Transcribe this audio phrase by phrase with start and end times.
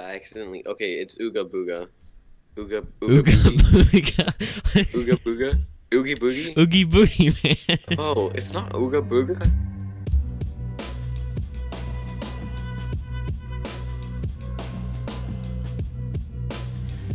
[0.00, 0.62] I accidentally.
[0.66, 1.88] Okay, it's Ooga Booga.
[2.56, 4.26] Ooga Ooga Ooga booga.
[4.96, 5.50] Ooga Booga.
[5.92, 6.56] Oogie Boogie.
[6.56, 7.98] Oogie boogie, man.
[7.98, 9.36] Oh, it's not Ooga Booga.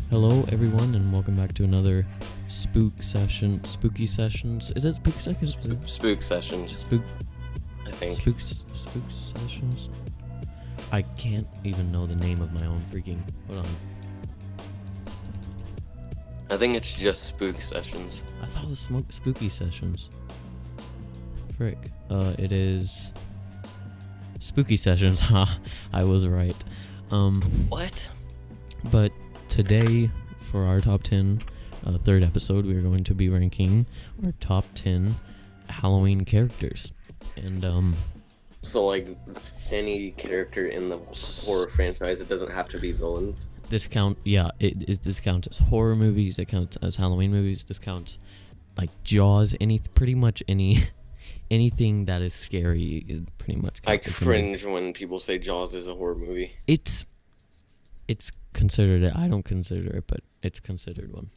[0.10, 2.06] Hello, everyone, and welcome back to another
[2.48, 3.64] spook session.
[3.64, 4.72] Spooky sessions.
[4.76, 5.54] Is it spook sessions?
[5.54, 7.02] Spook, Spook sessions, spook,
[7.86, 8.16] I think.
[8.22, 9.90] spook, spook sessions.
[10.96, 13.20] I can't even know the name of my own freaking.
[13.48, 13.66] Hold on.
[16.50, 18.24] I think it's just spook sessions.
[18.42, 20.10] I thought it was smoke spooky sessions.
[21.58, 21.92] Frick.
[22.10, 23.12] Uh, it is
[24.40, 25.20] spooky sessions.
[25.32, 25.60] Ha!
[25.92, 26.56] I was right.
[27.12, 28.08] Um, What?
[28.86, 29.12] but
[29.50, 30.10] today
[30.40, 31.42] for our top ten,
[31.86, 33.86] uh, third episode, we are going to be ranking
[34.24, 35.14] our top ten
[35.68, 36.94] Halloween characters,
[37.36, 37.96] and um,
[38.62, 39.10] So like
[39.72, 40.98] any character in the
[41.46, 43.48] horror franchise, it doesn't have to be villains.
[43.70, 44.18] this count.
[44.24, 45.00] Yeah, it is.
[45.00, 46.38] This counts as horror movies.
[46.40, 47.64] It counts as Halloween movies.
[47.64, 48.18] This counts
[48.78, 49.56] like Jaws.
[49.60, 50.78] Any pretty much any.
[51.52, 53.80] Anything that is scary, it pretty much.
[53.86, 56.56] I counts as a- cringe when people say Jaws is a horror movie.
[56.66, 57.06] it's
[58.08, 59.16] it's considered it.
[59.16, 61.30] I don't consider it, but it's considered one.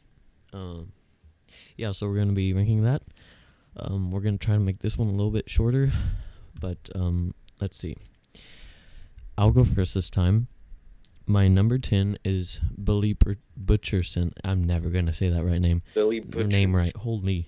[0.51, 0.93] Um,
[1.77, 3.03] yeah, so we're gonna be ranking that.
[3.77, 5.91] Um, we're gonna try to make this one a little bit shorter,
[6.59, 7.95] but um, let's see.
[9.39, 10.47] I'll go first this time.
[11.25, 14.33] My number ten is Billy Bur- Butcherson.
[14.43, 15.81] I'm never gonna say that right name.
[15.95, 16.47] Billy Her Butcher.
[16.47, 16.93] name right.
[16.93, 17.47] Holy,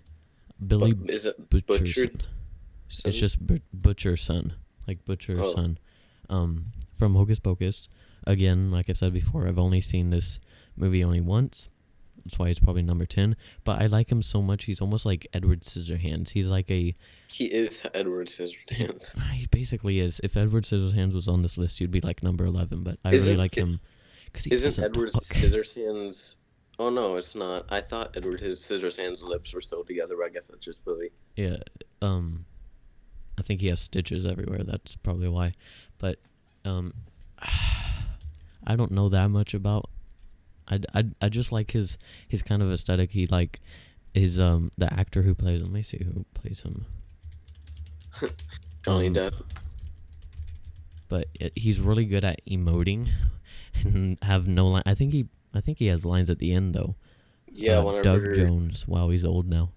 [0.66, 1.66] Billy is it Butcherson.
[1.84, 2.28] butchered?
[3.04, 4.54] It's just but- Butcher Son,
[4.88, 5.54] like Butcher Oh.
[5.54, 5.78] Son,
[6.30, 7.90] um, from Hocus Pocus.
[8.26, 10.40] Again, like I said before, I've only seen this
[10.78, 11.68] movie only once.
[12.24, 13.36] That's why he's probably number ten.
[13.64, 14.66] But I like him so much.
[14.66, 16.32] He's almost like Edward Scissorhands.
[16.32, 16.94] He's like a.
[17.28, 19.18] He is Edward Scissorhands.
[19.34, 20.20] He basically is.
[20.24, 22.84] If Edward Scissorhands was on this list, you'd be like number eleven.
[22.84, 23.80] But I Isn't- really like him
[24.26, 25.10] because he Isn't Edward.
[25.14, 26.36] Scissorhands?
[26.80, 27.66] Oh no, it's not.
[27.72, 30.16] I thought Edward Scissorhands' lips were still together.
[30.18, 31.12] But I guess that's just Billy.
[31.36, 31.58] Yeah.
[32.02, 32.46] Um,
[33.38, 34.64] I think he has stitches everywhere.
[34.64, 35.54] That's probably why.
[35.98, 36.20] But
[36.66, 36.94] um,
[38.66, 39.90] I don't know that much about.
[40.72, 43.12] I, I, I just like his his kind of aesthetic.
[43.12, 43.60] He like
[44.14, 45.68] his um the actor who plays him.
[45.68, 46.86] Let me see who plays him.
[48.84, 49.34] Johnny Um, Depp.
[51.10, 53.10] But it, he's really good at emoting
[53.84, 54.84] and have no line.
[54.86, 56.96] I think he I think he has lines at the end though.
[57.54, 58.88] Yeah, Uh, whenever Doug Jones.
[58.88, 59.72] Wow, he's old now.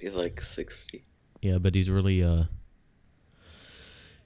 [0.00, 1.04] he's like sixty.
[1.42, 2.44] Yeah, but he's really uh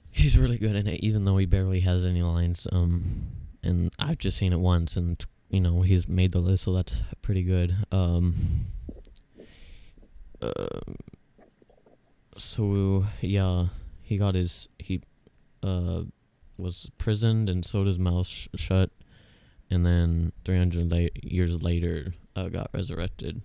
[0.09, 2.67] he's really good in it, even though he barely has any lines.
[2.71, 3.27] Um,
[3.63, 7.01] and I've just seen it once, and you know he's made the list, so that's
[7.21, 7.75] pretty good.
[7.91, 8.35] Um,
[10.41, 10.79] uh,
[12.35, 13.67] so yeah,
[14.01, 15.01] he got his he
[15.63, 16.03] uh
[16.57, 18.89] was imprisoned, and sewed his mouth sh- shut,
[19.69, 23.41] and then three hundred la- years later, uh, got resurrected.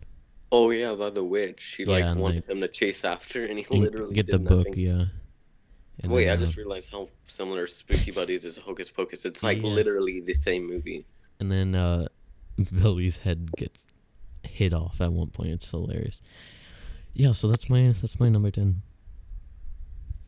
[0.53, 1.61] Oh yeah, by the witch.
[1.61, 4.79] She Yeah, like wanted him to chase after, and he literally get the book, nothing.
[4.79, 5.05] yeah.
[6.03, 9.25] And Wait, then, I uh, just realized how similar Spooky Buddies is Hocus Pocus.
[9.25, 9.69] It's like Yeah.
[9.69, 11.07] literally the same movie.
[11.41, 12.09] and then uh
[12.81, 13.87] Billy's head gets
[14.43, 15.51] hit off at one point.
[15.51, 16.23] It's hilarious.
[17.15, 18.83] Yeah, so that's my that's my number ten.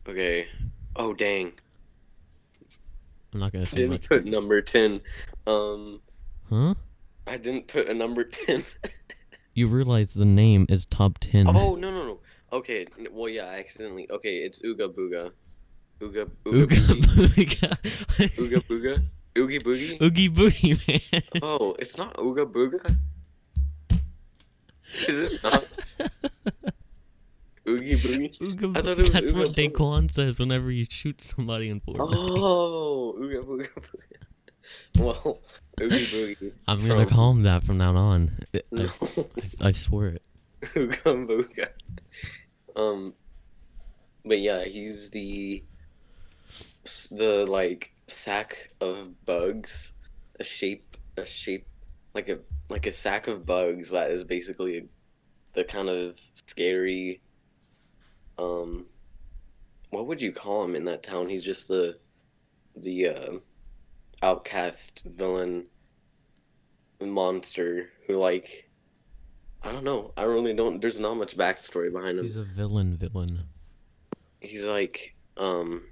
[0.07, 0.47] Okay.
[0.95, 1.53] Oh dang.
[3.33, 4.09] I'm not gonna I say didn't much.
[4.09, 5.01] put number ten.
[5.45, 6.01] Um,
[6.49, 6.73] Huh?
[7.27, 8.63] I didn't put a number ten.
[9.55, 11.45] You realize the name is top ten.
[11.47, 12.19] oh no no no.
[12.53, 12.85] Okay.
[13.11, 14.09] Well yeah, I accidentally.
[14.09, 15.31] Okay, it's Ooga Booga.
[16.01, 17.69] Ooga Ooga Ooga booga.
[18.39, 19.03] Ooga Booga.
[19.37, 20.01] Oogie Boogie.
[20.01, 21.21] Oogie boogie man.
[21.43, 22.95] Oh, it's not Ooga Booga.
[25.07, 25.53] Is it not?
[27.67, 28.37] Oogie Boogie.
[28.39, 29.71] Ooga I thought it was That's Ooga what booga.
[29.73, 31.97] Daquan says whenever he shoots somebody in Fortnite.
[31.99, 34.99] Oh, Ooga Booga Booga.
[34.99, 35.39] Well,
[35.81, 36.51] Oogie Boogie.
[36.67, 38.31] I'm gonna from- call him that from now on.
[38.53, 38.89] I, No.
[39.61, 40.23] I swear it.
[40.63, 41.67] Ooga Booga.
[42.75, 43.13] Um,
[44.25, 45.63] but yeah, he's the
[47.09, 49.93] the like sack of bugs,
[50.39, 51.67] a shape, a shape,
[52.13, 52.39] like a
[52.69, 54.87] like a sack of bugs that is basically
[55.53, 57.21] the kind of scary.
[58.37, 58.85] Um,
[59.89, 61.29] what would you call him in that town?
[61.29, 61.97] He's just the
[62.75, 63.33] the uh,
[64.21, 65.65] outcast villain
[67.01, 68.69] monster who like
[69.61, 70.13] I don't know.
[70.15, 70.81] I really don't.
[70.81, 72.23] There's not much backstory behind him.
[72.23, 72.95] He's a villain.
[72.95, 73.43] Villain.
[74.39, 75.83] He's like, um,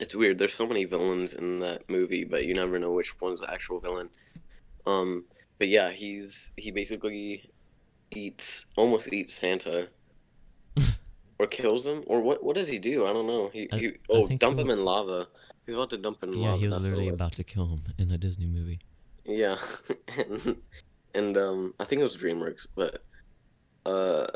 [0.00, 0.38] it's weird.
[0.38, 3.80] There's so many villains in that movie, but you never know which one's the actual
[3.80, 4.08] villain.
[4.86, 5.24] Um,
[5.58, 7.50] but yeah, he's he basically
[8.10, 9.88] eats almost eats Santa,
[11.38, 12.42] or kills him, or what?
[12.42, 13.06] What does he do?
[13.06, 13.50] I don't know.
[13.52, 15.26] He, I- he oh dump him in lava,
[15.66, 16.60] He's about to dump him in Yeah, lava.
[16.60, 17.20] he was literally was.
[17.20, 18.78] about to kill him in a Disney movie.
[19.26, 19.56] Yeah,
[20.18, 20.56] and,
[21.14, 23.02] and um, I think it was DreamWorks, but
[23.84, 24.26] uh,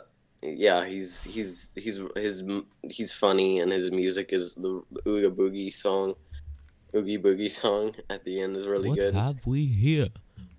[0.42, 2.42] yeah, he's he's he's his
[2.90, 6.14] he's funny, and his music is the, Ooga Boogie song,
[6.94, 9.14] Oogie Boogie song at the end is really what good.
[9.14, 10.08] have we here?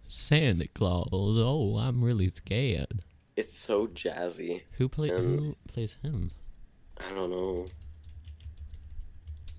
[0.07, 1.09] Santa Claus.
[1.11, 3.03] Oh, I'm really scared.
[3.35, 4.61] It's so jazzy.
[4.73, 6.29] Who play Um, who plays him?
[6.97, 7.65] I don't know.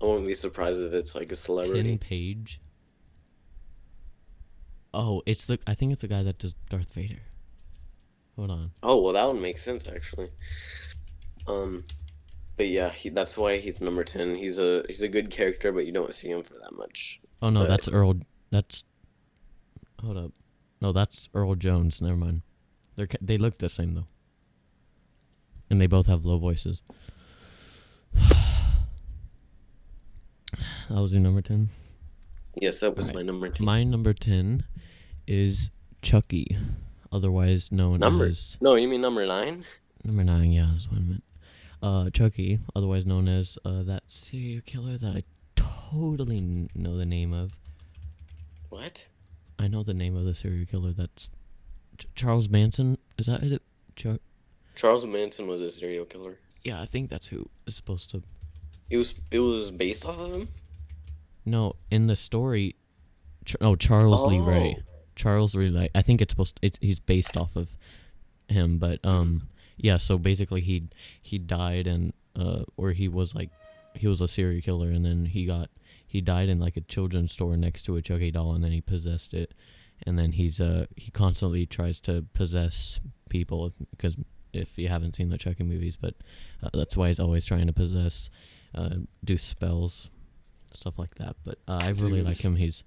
[0.00, 1.98] I wouldn't be surprised if it's like a Ken celebrity.
[1.98, 2.60] Page.
[4.92, 7.20] Oh, it's the I think it's the guy that does Darth Vader.
[8.36, 8.70] Hold on.
[8.82, 10.28] Oh well, that would make sense actually.
[11.46, 11.84] Um,
[12.56, 14.34] but yeah, he, that's why he's number ten.
[14.34, 17.20] He's a he's a good character, but you don't see him for that much.
[17.42, 18.14] Oh no, But- that's Earl.
[18.50, 18.84] That's.
[20.02, 20.32] Hold up.
[20.80, 22.02] No, that's Earl Jones.
[22.02, 22.42] Never mind.
[22.96, 24.06] They're ca- they look the same though.
[25.70, 26.82] And they both have low voices.
[28.14, 28.36] that
[30.90, 31.68] was your number ten.
[32.60, 33.24] Yes, that was Alright.
[33.24, 33.64] my number ten.
[33.64, 34.64] My number ten
[35.26, 35.70] is
[36.02, 36.56] Chucky,
[37.14, 39.64] otherwise known Number- as No, you mean number nine?
[40.04, 40.52] number nine.
[40.52, 41.24] Yeah, that's what I meant.
[41.82, 45.22] Uh, Chucky, otherwise known as uh, that serial killer that I
[45.54, 47.52] totally know the name of.
[48.70, 49.06] What?
[49.58, 50.92] I know the name of the serial killer.
[50.92, 51.30] That's
[51.98, 52.98] Ch- Charles Manson.
[53.18, 53.62] Is that it?
[53.96, 54.18] Char-
[54.74, 56.38] Charles Manson was a serial killer.
[56.64, 58.22] yeah, I think that's who is supposed to.
[58.90, 60.48] It was it was based off of him.
[61.46, 62.74] No, in the story,
[63.44, 64.76] Ch- oh Charles Lee Ray.
[65.14, 65.90] Charles really like.
[65.94, 66.58] I think it's supposed.
[66.62, 67.76] it's he's based off of
[68.48, 69.96] him, but um, yeah.
[69.96, 70.88] So basically, he
[71.22, 73.50] he died and uh, or he was like,
[73.94, 75.70] he was a serial killer, and then he got
[76.06, 78.80] he died in like a children's store next to a Chucky doll, and then he
[78.80, 79.54] possessed it,
[80.06, 84.16] and then he's uh he constantly tries to possess people because
[84.52, 86.14] if you haven't seen the Chucky movies, but
[86.62, 88.30] uh, that's why he's always trying to possess,
[88.74, 88.90] uh,
[89.24, 90.10] do spells,
[90.72, 91.36] stuff like that.
[91.44, 92.56] But uh, I really like him.
[92.56, 92.84] He's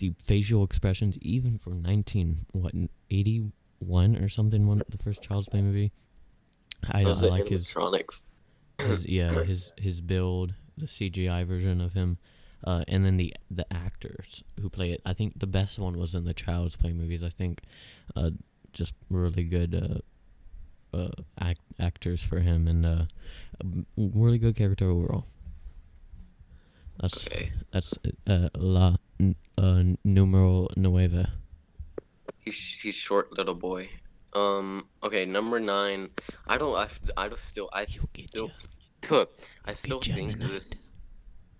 [0.00, 2.72] the facial expressions, even from nineteen what
[3.10, 5.92] eighty one or something, one the first Child's Play movie.
[6.90, 7.74] I, I like his
[8.78, 12.18] his yeah his his build the CGI version of him
[12.64, 15.00] uh, and then the the actors who play it.
[15.04, 17.62] I think the best one was in the Child's Play movies I think
[18.16, 18.30] uh,
[18.72, 20.02] just really good
[20.94, 23.04] uh, uh, act, actors for him and uh,
[23.96, 25.26] really good character overall
[27.00, 27.52] that's Okay.
[27.72, 27.98] that's
[28.28, 31.26] uh, la n- uh, numero nueve
[32.38, 33.90] He's he's short little boy.
[34.32, 34.86] Um.
[35.02, 36.10] Okay, number nine.
[36.46, 36.74] I don't.
[36.74, 37.68] I, I don't still.
[37.72, 38.50] I get still.
[39.64, 40.90] I still get ya in think this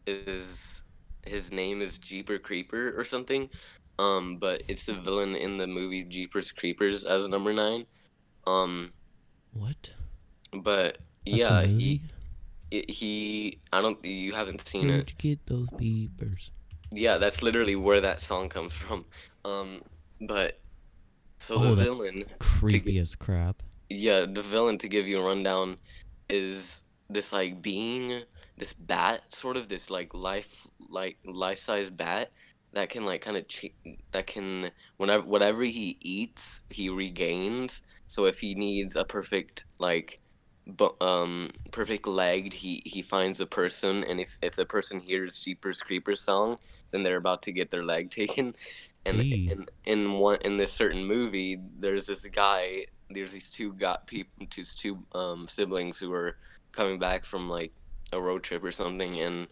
[0.07, 0.83] is
[1.27, 3.51] his name is Jeeper Creeper or something.
[3.99, 7.85] Um, but it's the villain in the movie Jeepers Creepers as number nine.
[8.47, 8.93] Um,
[9.53, 9.93] what
[10.53, 12.01] but that's yeah, he
[12.71, 13.59] he-.
[13.73, 14.03] I don't.
[14.05, 15.15] You haven't seen Where'd it.
[15.25, 16.51] you get those beepers
[16.93, 19.05] Yeah, that's literally where that song comes from.
[19.45, 19.83] Um,
[20.21, 20.61] but
[21.39, 22.25] so Oh, the villain.
[22.39, 25.79] creepy as crap yeah, the villain to give you a rundown
[26.29, 28.23] is this like being
[28.57, 32.31] this bat sort of this like life like life size bat
[32.73, 33.75] that can like kind of ch-
[34.13, 37.83] that can whenever whatever he eats he regains.
[38.07, 40.21] So if he needs a perfect like
[40.77, 45.39] bu- um perfect legged he he finds a person, and if if the person hears
[45.39, 46.59] Jeepers Creepers song,
[46.91, 48.55] then they're about to get their leg taken.
[49.07, 49.49] And Eee.
[49.51, 52.87] in in one in this certain movie, there's this guy.
[53.11, 56.37] There's these two got people, two two um siblings who are
[56.73, 57.73] coming back from like
[58.13, 59.49] a road trip or something, and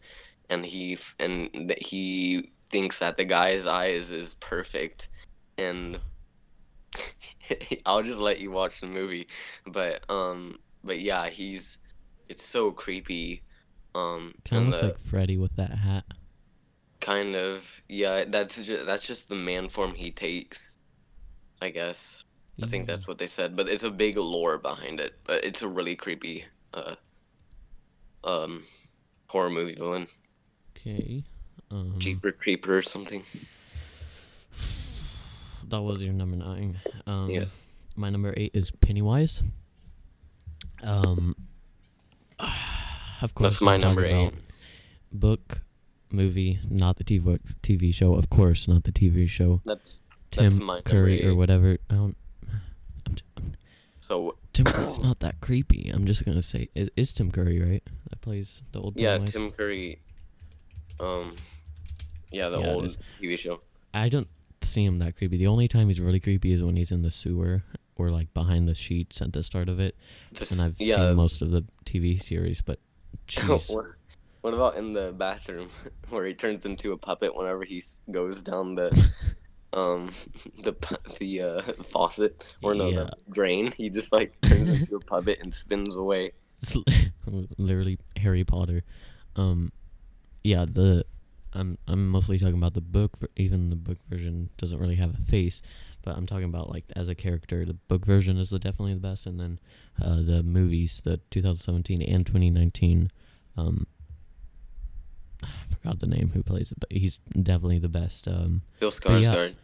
[0.51, 5.09] and he and he thinks that the guy's eyes is perfect,
[5.57, 5.99] and
[7.87, 9.29] I'll just let you watch the movie,
[9.67, 11.79] but um, but yeah, he's
[12.29, 13.43] it's so creepy.
[13.95, 16.05] Um, Kind of looks the- like Freddy with that hat.
[17.01, 18.25] kind of yeah.
[18.27, 20.79] That's just that's just the man form he takes,
[21.63, 22.25] I guess.
[22.61, 25.15] I think that's what they said, but it's a big lore behind it.
[25.25, 26.97] But it's a really creepy, uh,
[28.25, 28.65] um,
[29.29, 30.09] horror movie villain,
[30.77, 31.23] Okay.
[31.71, 33.23] Um, Jeeper Creeper or something.
[35.69, 36.81] That was your number nine.
[37.07, 37.63] Um, Yes.
[37.97, 39.43] My number eight is Pennywise.
[40.83, 41.35] Um.
[43.21, 43.55] Of course.
[43.55, 44.33] That's my number eight.
[45.11, 45.63] Book,
[46.13, 48.15] movie, not the TV TV show.
[48.15, 49.61] Of course, not the TV show.
[49.65, 51.79] That's That's Tim number Curry or whatever.
[51.91, 52.17] I don't.
[53.09, 53.53] I'm, I'm,
[53.99, 55.91] so Tim Curry's not that creepy.
[55.93, 57.83] I'm just gonna say it is Tim Curry, right?
[58.11, 58.97] That plays the old.
[58.97, 59.19] yeah?
[59.19, 59.99] Tim Curry.
[61.01, 61.35] Um,
[62.31, 62.97] yeah, the Yeah, old.
[63.21, 63.63] TV show.
[63.93, 64.29] I don't
[64.63, 65.39] see him that creepy.
[65.39, 67.65] The only time he's really creepy is when he's in the sewer
[67.99, 69.97] or like behind the sheets at the start of it.
[70.33, 72.79] This, And I've yeah, seen most of the TV series, but
[73.47, 73.69] what-
[74.41, 75.69] What about in the bathroom
[76.11, 78.89] where he turns into a puppet whenever he goes down the
[79.75, 80.11] um
[80.63, 80.73] the
[81.19, 82.97] the uh, faucet or no Yeah.
[83.05, 83.73] the drain?
[83.73, 86.31] He just like turns into a puppet and spins away.
[86.63, 86.77] It's
[87.59, 88.83] literally Harry Potter.
[89.37, 89.71] Um,
[90.43, 91.05] yeah, the
[91.59, 93.19] I'm I'm mostly talking about the book.
[93.37, 95.61] Even the book version doesn't really have a face,
[96.03, 97.65] but I'm talking about like as a character.
[97.65, 99.59] The book version is the, definitely the best, and then
[100.01, 103.11] uh, the movies, the 2017 and 2019.
[103.57, 103.87] Um,
[105.43, 108.29] I forgot the name who plays it, but he's definitely the best.
[108.29, 109.29] Um, Bill But yeah.
[109.29, 109.55] Skarsgård.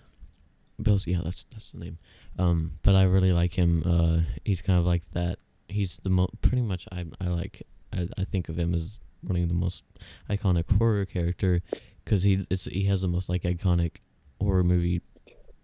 [0.83, 1.99] Bill's yeah, that's that's the name.
[2.39, 3.83] Um, but I really like him.
[3.87, 5.39] Uh, he's kind of like that.
[5.69, 9.49] He's the mo pretty much I I like I, I think of him as of
[9.49, 9.85] the most
[10.29, 11.63] iconic horror character
[12.05, 13.97] because he it's he has the most like iconic
[14.41, 15.01] horror movie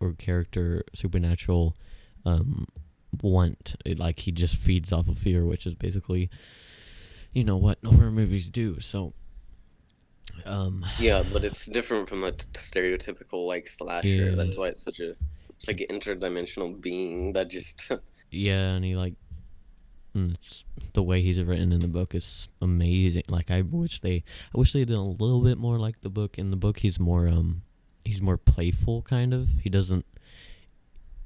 [0.00, 1.74] or character supernatural
[2.24, 2.66] um
[3.22, 6.30] want it, like he just feeds off of fear which is basically
[7.32, 9.12] you know what horror movies do so
[10.46, 14.08] um Yeah, but it's different from a t- stereotypical like slasher.
[14.08, 14.34] Yeah.
[14.34, 15.14] That's why it's such a
[15.50, 17.90] it's like an interdimensional being that just
[18.30, 19.14] Yeah, and he like,
[20.16, 23.24] mm, it's, the way he's written in the book is amazing.
[23.28, 24.24] Like I wish they,
[24.54, 26.38] I wish they did a little bit more like the book.
[26.38, 27.62] In the book, he's more um,
[28.04, 29.50] he's more playful kind of.
[29.62, 30.04] He doesn't,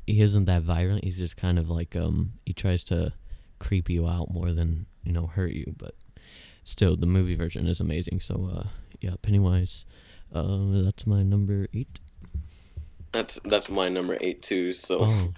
[0.06, 1.04] he isn't that violent.
[1.04, 3.12] He's just kind of like um, he tries to
[3.58, 5.74] creep you out more than you know hurt you.
[5.76, 5.94] But
[6.64, 8.20] still, the movie version is amazing.
[8.20, 8.64] So uh,
[9.00, 9.86] yeah, Pennywise,
[10.32, 12.00] uh, that's my number eight.
[13.12, 14.72] that's that's my number eight too.
[14.72, 15.32] So Oh,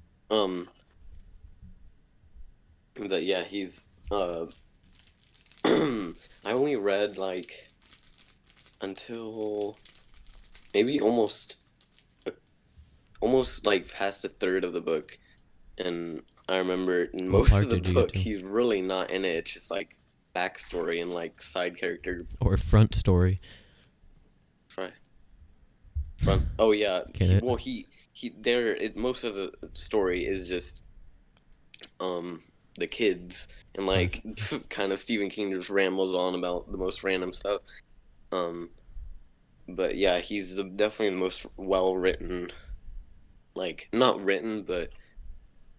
[0.45, 0.69] um,
[2.99, 4.47] but yeah, he's uh,
[5.65, 6.12] I
[6.47, 7.69] only read like
[8.81, 9.79] until
[10.75, 11.57] maybe almost
[12.26, 12.33] a,
[13.21, 15.19] almost like past a third of the book,
[15.79, 19.37] and I remember most of the did you get book he's really not in it.
[19.37, 19.99] It's just like
[20.35, 23.41] backstory and like side character or front story.
[24.69, 24.91] Try.
[26.19, 26.43] Front.
[26.59, 27.00] Oh yeah.
[27.15, 27.41] He?
[27.43, 28.75] Well, he he there.
[28.75, 30.83] It, most of the story is just
[32.00, 32.43] um
[32.78, 34.23] the kids and like
[34.68, 37.61] kind of Stephen King just rambles on about the most random stuff.
[38.33, 38.71] Um,
[39.68, 42.50] but yeah, he's the, definitely the most well written,
[43.54, 44.90] like not written but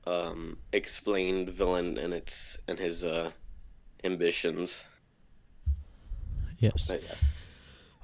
[0.05, 3.29] um explained villain and its and his uh
[4.03, 4.83] ambitions.
[6.59, 6.87] Yes.
[6.87, 7.15] But yeah.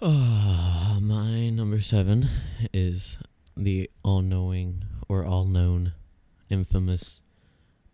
[0.01, 2.27] Uh, my number seven
[2.73, 3.17] is
[3.55, 5.93] the all-knowing or all-known,
[6.49, 7.21] infamous.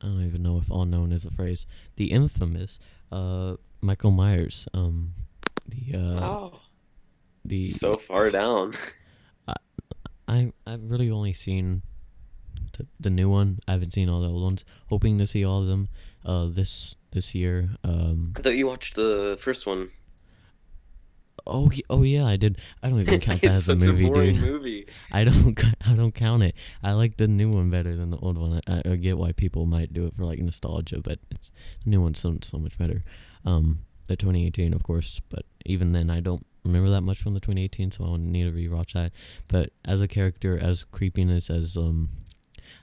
[0.01, 1.65] I don't even know if all-known is a phrase.
[1.97, 2.79] The infamous,
[3.11, 4.67] uh, Michael Myers.
[4.73, 5.13] Um,
[5.67, 6.59] the uh, oh,
[7.43, 8.73] the so far down.
[9.47, 9.55] I
[10.27, 11.81] I I've really only seen
[12.77, 13.59] the, the new one.
[13.67, 14.65] I haven't seen all the old ones.
[14.87, 15.85] Hoping to see all of them.
[16.25, 17.71] Uh, this this year.
[17.83, 18.33] Um.
[18.37, 19.89] I thought you watched the first one.
[21.45, 22.61] Oh, oh yeah, I did.
[22.81, 24.37] I don't even count that as a movie, a dude.
[24.37, 24.87] movie.
[25.11, 26.55] I don't I don't count it.
[26.83, 28.61] I like the new one better than the old one.
[28.67, 31.51] I, I get why people might do it for like nostalgia, but it's
[31.83, 33.01] the new one's so so much better.
[33.45, 37.39] Um, the 2018, of course, but even then, I don't remember that much from the
[37.39, 39.13] 2018, so I would need to rewatch that.
[39.47, 42.09] But as a character, as creepiness, as um,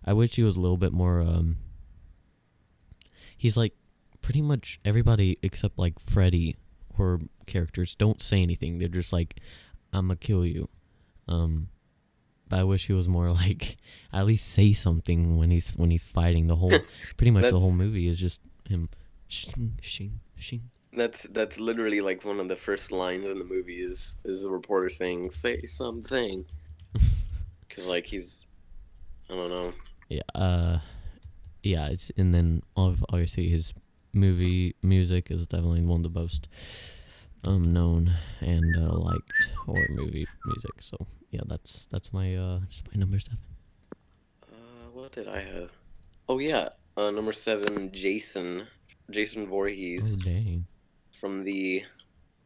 [0.04, 1.58] I wish he was a little bit more um.
[3.38, 3.74] He's like
[4.22, 6.56] pretty much everybody except like Freddy
[6.96, 8.78] horror characters don't say anything.
[8.78, 9.40] They're just like,
[9.92, 10.68] "I'm gonna kill you."
[11.28, 11.68] Um,
[12.48, 13.76] but I wish he was more like
[14.12, 16.46] at least say something when he's when he's fighting.
[16.46, 16.78] The whole
[17.16, 18.88] pretty much the whole movie is just him
[19.28, 20.70] shing shing shing.
[20.92, 24.50] That's that's literally like one of the first lines in the movie is is the
[24.50, 26.46] reporter saying "say something,"
[27.68, 28.46] because like he's,
[29.30, 29.72] I don't know.
[30.08, 30.78] Yeah, uh,
[31.62, 31.88] yeah.
[31.88, 33.74] It's and then ob- obviously his
[34.16, 36.48] movie music is definitely one of the most
[37.46, 40.72] um known and uh, liked horror movie music.
[40.80, 40.96] So
[41.30, 43.38] yeah, that's that's my uh just my number seven.
[44.42, 45.70] Uh, what did I have?
[46.28, 48.66] Oh yeah, uh, number seven, Jason,
[49.10, 50.20] Jason Voorhees.
[50.20, 50.66] Oh dang.
[51.12, 51.84] from the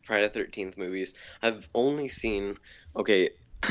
[0.02, 1.14] Friday Thirteenth movies.
[1.42, 2.58] I've only seen.
[2.96, 3.30] Okay,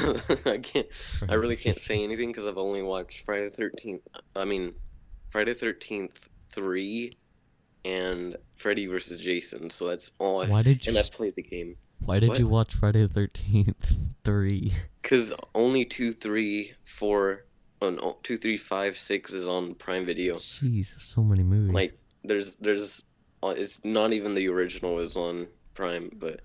[0.46, 0.88] I can't.
[1.28, 4.02] I really can't say anything because I've only watched Friday Thirteenth.
[4.36, 4.74] I mean,
[5.30, 7.14] Friday Thirteenth three,
[7.86, 9.70] and Freddy versus Jason.
[9.70, 10.42] So that's all.
[10.42, 11.78] I've, Why did you and I've played the game.
[12.00, 12.40] Why did What?
[12.40, 14.72] you watch Friday the Thirteenth three?
[15.04, 17.46] Cause only two, three, four,
[17.82, 20.36] oh, no, two, three, five, six is on Prime Video.
[20.36, 21.74] Jeez, so many movies.
[21.74, 23.04] Like there's there's
[23.44, 26.42] uh, it's not even the original is on Prime, but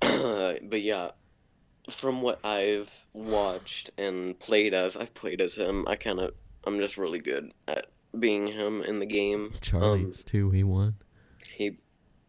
[0.00, 1.10] but yeah,
[1.90, 5.84] from what I've watched and played as, I've played as him.
[5.86, 7.86] I kind of I'm just really good at
[8.18, 9.50] being him in the game.
[9.60, 10.50] Charlie's too.
[10.50, 10.96] He won.
[11.50, 11.78] He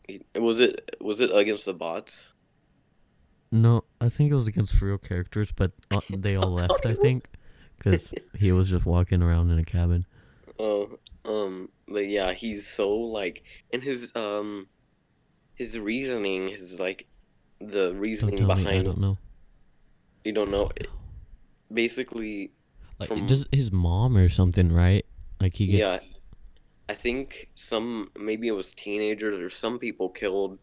[0.07, 2.33] he- was it was it against the bots?
[3.51, 6.85] No, I think it was against real characters, but uh, they all left.
[6.85, 7.29] I think
[7.77, 10.03] because he was just walking around in a cabin.
[10.59, 14.67] Oh, um, but yeah, he's so like, and his um,
[15.55, 17.07] his reasoning, his like,
[17.59, 18.65] the Don't reasoning behind.
[18.65, 19.17] me, I don't know.
[20.25, 20.69] you don't know.
[21.73, 22.51] Basically,
[22.99, 25.05] Like, from- does his mom or something, right?
[25.39, 25.93] Like he gets.
[25.93, 25.99] yeah,
[26.89, 30.59] I think some maybe it was teenagers or some people killed,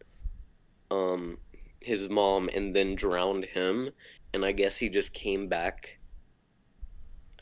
[0.90, 1.38] um,
[1.82, 3.90] his mom and then drowned him,
[4.32, 5.98] and I guess he just came back.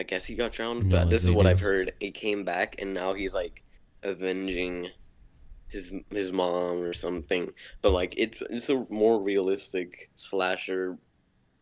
[0.00, 1.50] I guess he got drowned, No, but this is what do.
[1.50, 1.92] I've heard.
[2.00, 3.62] He came back and now he's like
[4.02, 4.88] avenging
[5.68, 7.52] his his mom or something.
[7.80, 10.98] But like it, it's a more realistic slasher.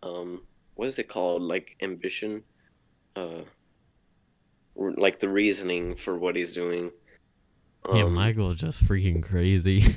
[0.02, 1.42] Um, what is it called?
[1.42, 2.42] Like ambition,
[3.14, 3.42] uh,
[4.80, 6.90] like the reasoning for what he's doing.
[7.94, 9.84] yeah, Um, Michael is just freaking crazy.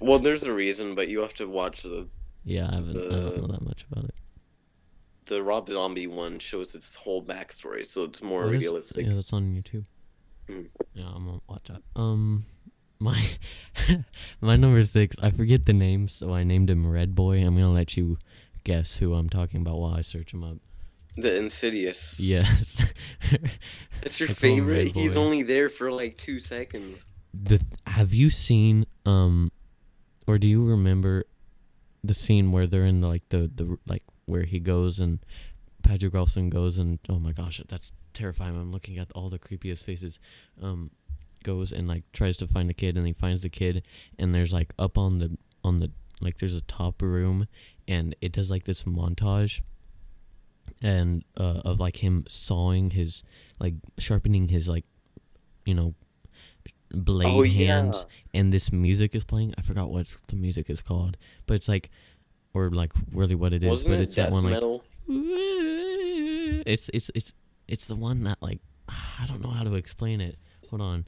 [0.00, 2.06] Well, there's a reason, but you have to watch the
[2.44, 2.96] yeah, I haven't.
[2.98, 4.14] I don't know that much about it.
[5.24, 9.06] the Rob Zombie one shows its whole backstory, so it's more What is- realistic.
[9.06, 9.86] Yeah, that's on YouTube.
[10.48, 10.68] Mhm.
[10.94, 11.82] Yeah, I'm gonna watch that.
[11.96, 12.44] Um,
[13.00, 13.20] my
[14.40, 15.16] my number six.
[15.20, 17.38] I forget the name, so I named him Red Boy.
[17.38, 18.18] I'm gonna let you
[18.64, 20.58] guess who I'm talking about while I search him up.
[21.20, 22.20] The Insidious.
[22.20, 22.92] Yes.
[24.02, 24.92] That's your I call him favorite.
[24.94, 27.06] He's only there for like two seconds.
[27.34, 29.50] the th- have you seen um,
[30.26, 31.24] or do you remember
[32.04, 35.18] the scene where they're in the, like the the like where he goes and
[35.82, 38.54] Patrick Wilson goes and oh my gosh, that's terrifying.
[38.56, 40.20] I'm looking at all the creepiest faces.
[40.62, 40.90] Um,
[41.44, 43.86] goes and like tries to find the kid and he finds the kid
[44.18, 47.46] and there's like up on the on the like there's a top room
[47.86, 49.60] and it does like this montage
[50.82, 53.22] and uh, of like him sawing his
[53.58, 54.84] like sharpening his like
[55.64, 55.94] you know
[56.90, 57.66] blade Oh, yeah.
[57.82, 61.16] hands and this music is playing i forgot what the music is called
[61.46, 61.90] but it's like
[62.54, 64.84] or like really what it is Wasn't but it it's that one like metal?
[66.66, 67.32] it's it's it's
[67.66, 70.38] it's the one that like I don't know how to explain it.
[70.70, 71.04] Hold on,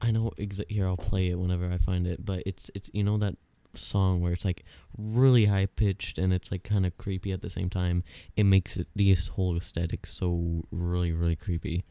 [0.00, 0.86] I know exa- here.
[0.86, 2.24] I'll play it whenever I find it.
[2.24, 3.34] But it's it's you know that
[3.74, 4.64] song where it's like
[4.96, 8.02] really high pitched and it's like kind of creepy at the same time.
[8.36, 11.84] It makes it this whole aesthetic so really really creepy.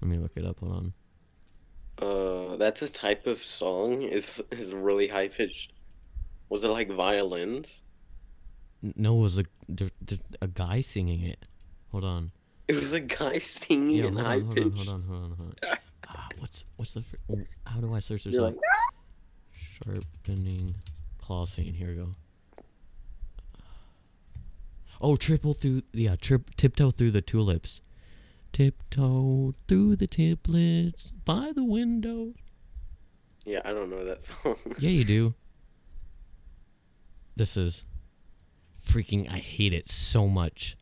[0.00, 0.60] Let me look it up.
[0.60, 0.92] Hold on.
[1.98, 4.02] Uh, that's a type of song.
[4.02, 5.72] Is is really high pitched.
[6.48, 7.82] Was it like violins?
[8.82, 9.44] No, it was a
[10.40, 11.44] a guy singing it.
[11.92, 12.30] Hold on.
[12.68, 15.54] It was a guy singing Yeah, high on, hold on, hold on, hold on, hold
[15.64, 15.78] on.
[16.08, 17.16] Ah, what's what's the fr-
[17.64, 18.54] how do I search this like,
[19.52, 20.76] Sharpening
[21.26, 21.74] claw scene.
[21.74, 22.14] Here we go.
[25.00, 27.80] Oh, triple through yeah, trip tiptoe through the tulips.
[28.52, 32.32] Tiptoe through the tiplets by the window.
[33.44, 34.56] yeah, I don't know that song.
[34.78, 35.34] Yeah, you do.
[37.34, 37.84] This is
[38.82, 40.76] freaking I hate it so much.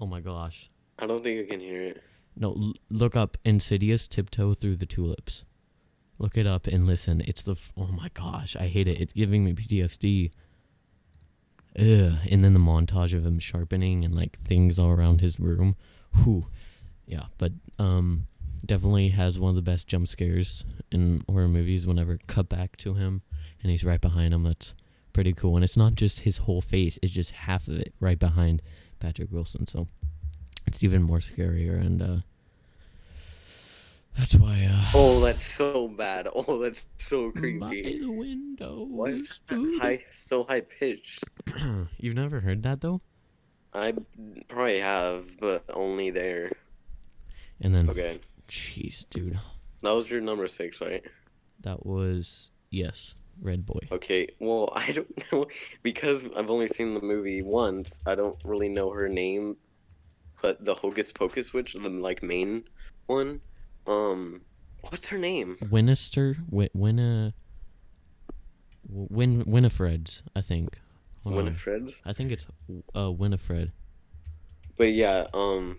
[0.00, 0.70] Oh my gosh.
[0.98, 2.02] I don't think I can hear it.
[2.34, 5.44] No, l- look up Insidious Tiptoe Through the Tulips.
[6.18, 7.22] Look it up and listen.
[7.26, 9.00] It's the oh my gosh, I hate it.
[9.00, 10.30] It's giving me PTSD.
[11.76, 12.18] Ugh.
[12.30, 15.74] And then the montage of him sharpening and like things all around his room.
[16.22, 16.46] Whew.
[17.06, 18.28] Yeah, but um,
[18.64, 21.86] definitely has one of the best jump scares in horror movies.
[21.86, 23.22] Whenever cut back to him
[23.60, 24.74] and he's right behind him, that's
[25.12, 25.56] pretty cool.
[25.56, 28.62] And it's not just his whole face; it's just half of it right behind
[29.00, 29.66] Patrick Wilson.
[29.66, 29.88] So
[30.66, 32.16] it's even more scarier and uh
[34.16, 36.28] that's why uh Oh, that's so bad.
[36.34, 38.00] Oh, that's so by creepy.
[38.00, 41.24] the window Why is that high, so high pitched?
[41.98, 43.00] you've never heard that though
[43.72, 43.92] I
[44.48, 46.52] probably have, but only there.
[47.60, 49.38] and then Okay, jeez dude
[49.82, 51.02] that was your number six, right?
[51.60, 55.46] that was yes red boy Okay, well, I don't know
[55.82, 58.00] because I've only seen the movie once.
[58.06, 59.56] I don't really know her name,
[60.40, 62.64] but the Hocus Pocus witch, the like main
[63.06, 63.40] one,
[63.86, 64.42] um,
[64.90, 65.56] what's her name?
[65.62, 67.34] Winnister Win Winna
[68.88, 70.80] Win Winifred's I think
[71.24, 71.44] Hold on.
[71.44, 71.92] Winifred.
[72.04, 72.46] I think it's
[72.94, 73.72] uh Winifred
[74.76, 75.78] But yeah, um,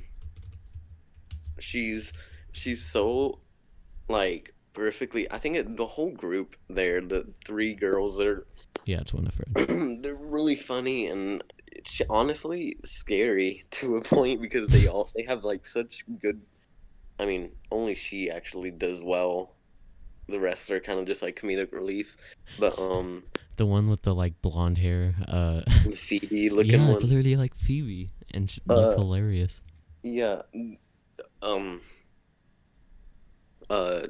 [1.60, 2.14] she's
[2.52, 3.40] she's so
[4.10, 5.32] like perfectly.
[5.32, 8.46] I think it, the whole group there, the three girls, they're
[8.86, 9.50] yeah it's Winifred
[10.04, 15.44] they're really funny and it's honestly scary to a point because they all they have
[15.44, 16.42] like such good
[17.20, 19.56] I mean, only she actually does well.
[20.28, 22.18] The rest are kind of just like comedic relief.
[22.60, 23.24] But um
[23.58, 25.62] the one with the like blonde hair uh
[25.96, 26.96] Phoebe looking yeah one.
[26.96, 29.62] it's literally like Phoebe and she's like Uh, hilarious
[30.04, 30.42] Yeah.
[31.42, 31.82] Um
[33.70, 34.08] uh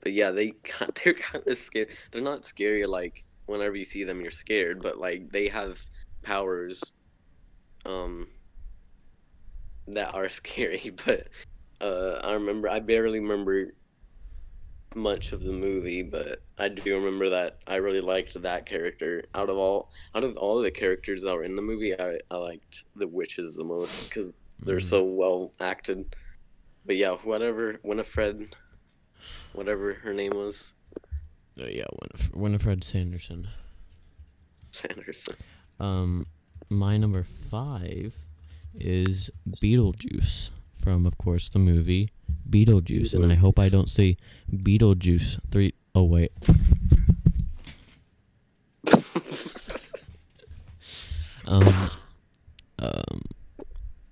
[0.00, 1.88] But yeah, they got, they're kind of scary.
[2.10, 5.80] They're not scary like whenever you see them you're scared, but like they have
[6.22, 6.82] powers
[7.86, 8.28] um
[9.88, 11.28] that are scary, but
[11.84, 13.74] uh I remember I barely remember
[14.96, 19.24] much of the movie, but I do remember that I really liked that character.
[19.34, 22.36] Out of all out of all the characters that were in the movie, I, I
[22.36, 24.84] liked the witches the most because they're Mhm.
[24.84, 26.14] so well acted.
[26.86, 28.54] But yeah, whatever Winifred,
[29.52, 30.72] whatever her name was,
[31.58, 33.48] Uh, yeah, Winif- Winifred Sanderson.
[34.70, 35.36] Sanderson.
[35.80, 36.26] Um,
[36.68, 38.16] my number five
[38.74, 39.30] is
[39.62, 40.50] Beetlejuice
[40.84, 42.10] from, of course, the movie
[42.48, 44.16] Beetlejuice, and I hope I don't see
[44.52, 46.32] Beetlejuice three oh wait.
[51.46, 51.62] Um,
[52.78, 53.20] um,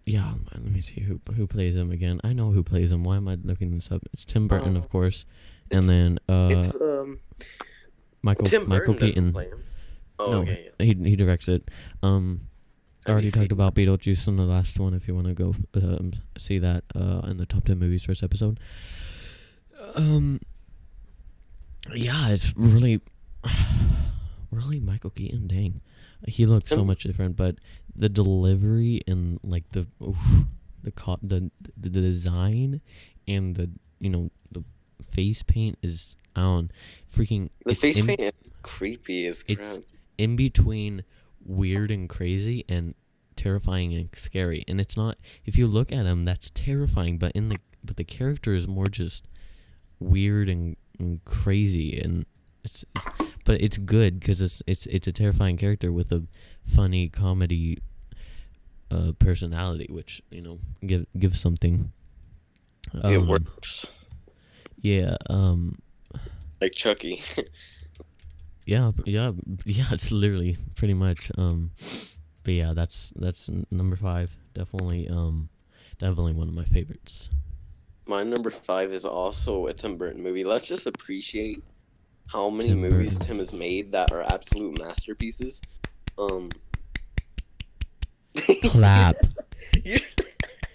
[0.05, 0.35] yeah.
[0.53, 2.21] Let me see who who plays him again.
[2.23, 3.05] I know who plays him.
[3.05, 4.03] Why am I looking this up?
[4.13, 5.25] It's Tim Burton, of Uh, course,
[5.71, 7.21] and then uh, it's um
[8.23, 9.33] Michael Tim Michael Burton Keaton.
[9.33, 9.63] play him.
[10.19, 10.69] Oh, no, okay.
[10.79, 10.85] Yeah.
[10.87, 11.71] he he directs it.
[12.03, 12.52] Um, I Have you
[13.09, 14.95] already talked seen- about Beetlejuice in the last one.
[14.95, 18.23] If you want to go um, see that uh, in the top ten movies first
[18.23, 18.59] episode.
[19.95, 20.41] Um.
[21.93, 23.01] Yeah, it's really,
[24.53, 25.49] really Michael Keaton.
[25.49, 25.81] Dang,
[26.29, 27.57] he looks so much different, but
[27.95, 30.45] the delivery and like the oof,
[30.83, 32.81] the co- the the design
[33.27, 34.63] and the you know the
[35.11, 36.71] face paint is on
[37.13, 39.59] freaking The face in- paint is creepy as crap.
[39.59, 39.81] It's-
[40.19, 41.03] in between
[41.45, 42.95] weird and crazy and
[43.37, 44.65] terrifying and scary.
[44.69, 48.05] And it's not if you look at him that's terrifying, but in the but the
[48.05, 49.27] character is more just
[49.99, 52.27] weird and, and crazy and
[52.65, 53.07] it's, it's
[53.45, 56.27] but it's good cuz it's it's it's a terrifying character with a
[56.65, 57.79] funny comedy
[58.91, 61.91] uh personality which, you know, give gives something.
[62.95, 63.87] it Um, works
[64.81, 65.79] Yeah, um
[66.61, 67.23] like Chucky.
[68.67, 69.33] Yeah, yeah,
[69.65, 69.85] yeah.
[69.91, 71.31] It's literally pretty much.
[71.37, 71.73] Um,
[72.45, 74.37] but yeah, that's that's number five.
[74.55, 75.49] Definitely, um,
[75.99, 77.31] definitely one of my favorites.
[78.07, 80.45] My number five is also a Tim Burton movie.
[80.45, 81.63] Let's just appreciate
[82.27, 83.27] how many Tim movies Burton.
[83.27, 85.61] Tim has made that are absolute masterpieces.
[86.19, 86.51] Um,
[88.65, 89.17] Clap.
[89.85, 89.99] you're,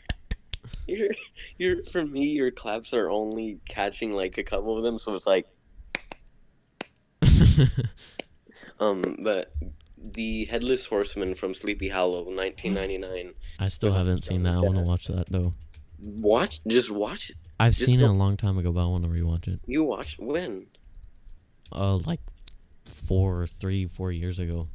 [0.87, 1.09] you're,
[1.57, 5.27] you're, for me, your claps are only catching like a couple of them, so it's
[5.27, 5.47] like,
[8.79, 9.53] um, but
[9.97, 13.33] the Headless Horseman from Sleepy Hollow, 1999.
[13.59, 14.53] I still haven't seen that.
[14.53, 15.53] I want to watch that though.
[15.99, 17.37] Watch, just watch it.
[17.59, 19.59] I've Just seen it a long time ago, but I want to rewatch it.
[19.65, 20.67] You watch when?
[21.71, 22.19] Uh, like
[22.85, 24.67] four, three, four years ago.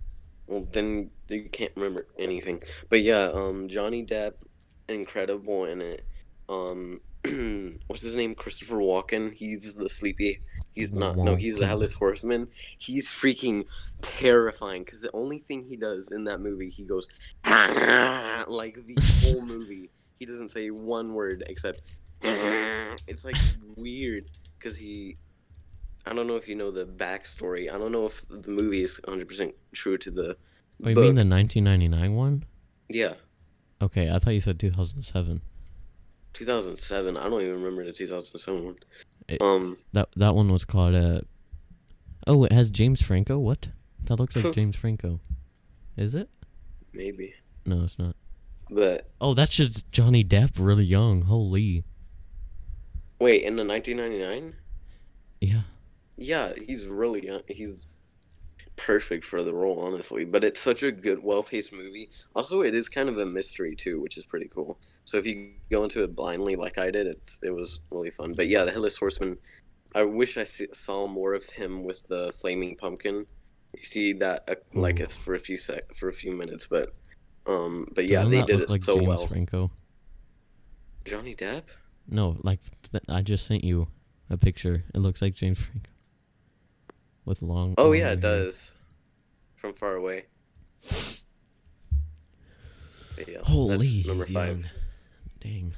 [0.49, 2.62] Well, then you can't remember anything.
[2.88, 4.35] But yeah, um, Johnny Depp,
[4.88, 6.05] incredible in it.
[6.49, 7.01] Um,
[7.87, 8.35] what's his name?
[8.35, 9.33] Christopher Walken.
[9.33, 10.40] He's the sleepy.
[10.74, 11.16] He's not.
[11.16, 12.48] No, he's the headless horseman.
[12.78, 13.66] He's freaking
[14.00, 14.85] terrifying.
[14.85, 17.08] Cause the only thing he does in that movie, he goes
[17.44, 19.90] like the whole movie.
[20.18, 21.80] He doesn't say one word except.
[23.08, 23.37] It's like
[23.76, 24.26] weird.
[24.61, 25.16] Cause he.
[26.06, 27.72] I don't know if you know the backstory.
[27.72, 30.37] I don't know if the movie is 100% true to the
[30.85, 32.44] Oh, you mean the 1999 one?
[32.88, 33.14] Yeah,
[33.82, 35.40] Okay, I thought you said 2007.
[36.35, 37.16] 2007.
[37.16, 38.76] I don't even remember the 2007 one.
[39.28, 40.94] It- Um, That that one was called.
[40.94, 41.20] Uh,
[42.26, 43.38] oh, it has James Franco.
[43.38, 43.68] What?
[44.04, 45.20] That looks like James Franco.
[45.96, 46.28] Is it?
[46.94, 47.32] maybe,
[47.64, 48.16] No, it's not.
[48.70, 51.22] but Oh, that's just Johnny Depp, really young.
[51.22, 51.85] Holy.
[53.18, 54.54] wait, in the 1999,
[55.40, 55.62] Yeah.
[56.16, 57.42] yeah, he's really young.
[57.48, 57.88] He's
[58.76, 60.24] perfect for the role, honestly.
[60.24, 62.11] But it's such a good, well-paced movie.
[62.35, 64.78] Also, it is kind of a mystery too, which is pretty cool.
[65.04, 68.34] So if you go into it blindly like I did, it's it was really fun.
[68.34, 69.38] But yeah, the Headless Horseman.
[69.94, 73.26] I wish I see, saw more of him with the flaming pumpkin.
[73.76, 76.94] You see that uh, like it's for a few sec for a few minutes, but
[77.46, 79.26] um, but yeah, Doesn't they did it like so James well.
[79.26, 79.70] Franco?
[81.04, 81.64] Johnny Depp.
[82.08, 82.60] No, like
[82.90, 83.88] th- I just sent you
[84.30, 84.84] a picture.
[84.94, 85.90] It looks like James Franco
[87.24, 87.74] with long.
[87.76, 88.44] Oh yeah, it hair.
[88.44, 88.72] does.
[89.56, 90.24] From far away.
[93.28, 94.58] Yeah, Holy, that's number five.
[94.60, 94.64] young.
[95.42, 95.74] Dang.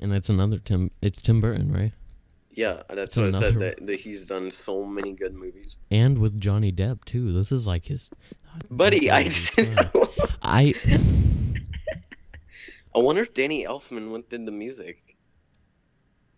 [0.00, 0.90] And that's another Tim.
[1.00, 1.92] It's Tim Burton, right?
[2.50, 3.54] Yeah, that's what I said.
[3.60, 5.76] That, that he's done so many good movies.
[5.90, 7.32] And with Johnny Depp too.
[7.32, 8.10] This is like his.
[8.70, 9.30] Buddy, I
[10.42, 10.74] I.
[12.94, 15.16] I wonder if Danny Elfman went did the music.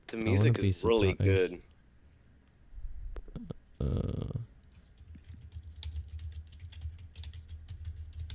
[0.09, 1.63] The music is really good.
[3.81, 4.39] Uh,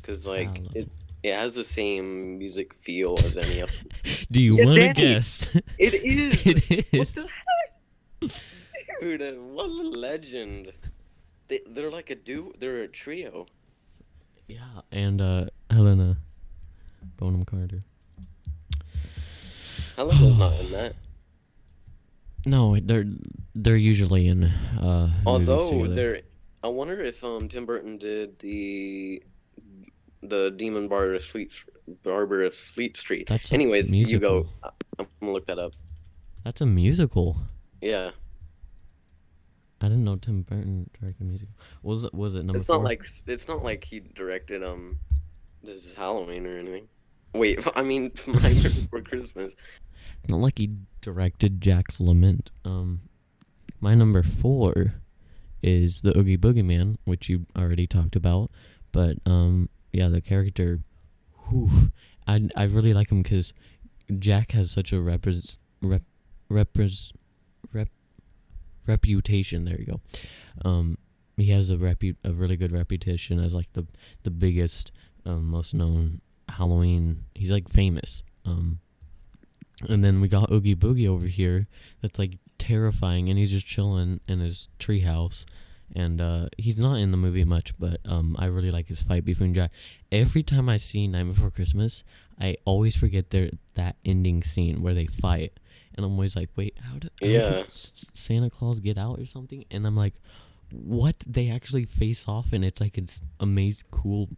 [0.04, 0.89] Cause like it,
[1.24, 3.72] it has the same music feel as any of.
[4.32, 5.56] do you want to guess?
[5.80, 6.46] It is.
[6.46, 6.86] It is.
[6.92, 7.14] What is.
[7.14, 8.42] the
[9.00, 10.74] Dude, uh, what a legend.
[11.48, 12.52] They, they're like a duo.
[12.58, 13.48] They're a trio.
[14.48, 16.18] Yeah, and uh, Helena
[17.18, 17.84] Bonham Carter.
[19.96, 20.96] Helena's not in that.
[22.46, 23.06] No, they're
[23.56, 24.44] they're usually in.
[24.44, 26.22] Uh, Although they're,
[26.62, 29.24] I wonder if um Tim Burton did the
[30.30, 31.54] the Demon Barber of Fleet
[32.04, 33.28] Barber of Fleet Street.
[33.28, 34.48] That's a Anyways, you go.
[34.64, 35.74] I- I'm gonna look that up.
[36.44, 37.38] That's a musical.
[37.82, 38.12] Yeah,
[39.82, 41.54] I didn't know Tim Burton directed a musical.
[41.82, 42.78] Was it was it number it's four?
[42.78, 45.00] not like it's not like he directed um
[45.62, 46.88] this is Halloween or anything.
[47.34, 49.56] Wait, I mean Nightmare Before Christmas.
[50.20, 52.52] It's not like he directed Jack's Lament.
[52.64, 53.02] Um,
[53.82, 54.96] my number four
[55.62, 58.52] is the Oogie Boogie Man, which you already talked about.
[58.94, 60.80] But um, yeah, the character,
[61.50, 61.92] whew,
[62.28, 63.54] I I really like him because
[64.20, 66.02] Jack has such a repres rep
[66.50, 67.14] repres
[67.72, 67.90] rep
[68.86, 69.66] reputation.
[69.66, 70.02] There you go.
[70.66, 70.98] Um,
[71.38, 73.88] he has a repu- a really good reputation as like the
[74.24, 74.92] the biggest,
[75.26, 77.26] um, most known Halloween.
[77.36, 78.24] He's like famous.
[78.46, 78.80] Um,
[79.90, 81.66] and then we got Oogie Boogie over here
[82.02, 85.46] that's like terrifying and he's just chilling in his treehouse.
[85.96, 89.24] And uh, he's not in the movie much, but um, I really like his fight
[89.26, 89.72] between Jack.
[90.12, 92.04] Every time I see Night Before Christmas,
[92.42, 95.54] I always forget their that ending scene where they fight,
[95.96, 97.64] and I'm always like, "Wait, how did, how Yeah.
[97.68, 100.16] Santa Claus get out or something?" And I'm like,
[100.72, 101.20] "What?
[101.28, 104.30] They actually face off, and it's like it's amazing, cool,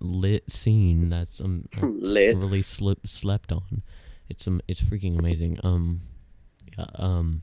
[0.00, 2.36] lit scene that's um Lit.
[2.36, 3.82] really slip slept on.
[4.28, 5.58] It's um it's freaking amazing.
[5.62, 6.00] Um,
[6.76, 7.42] yeah, um,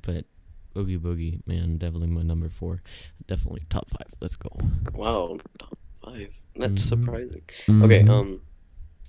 [0.00, 0.26] but
[0.76, 2.82] Oogie Boogie, man, definitely my number four.
[3.26, 4.12] Definitely top five.
[4.20, 4.50] Let's go.
[4.94, 6.30] Wow, top five.
[6.56, 6.78] That's Mhm.
[6.88, 7.42] surprising.
[7.68, 8.10] Okay, Mhm.
[8.10, 8.40] um,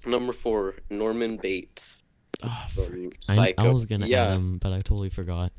[0.06, 2.04] number four, Norman Bates
[2.44, 2.68] Oh.
[3.30, 5.52] I, I was gonna yeah, add him, but I totally forgot.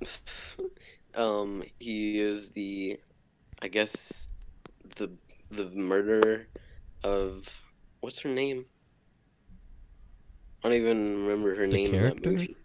[1.16, 3.00] um, he is the,
[3.60, 4.28] I guess,
[4.96, 5.10] the
[5.50, 6.46] the murderer
[7.02, 7.60] of
[8.00, 8.66] what's her name?
[10.62, 12.30] I don't even remember her The name in that character?
[12.30, 12.56] movie.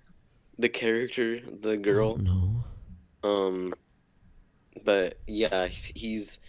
[0.60, 2.17] The character, the girl.
[2.17, 2.53] know.
[3.23, 3.73] Um,
[4.83, 6.39] but yeah, he's.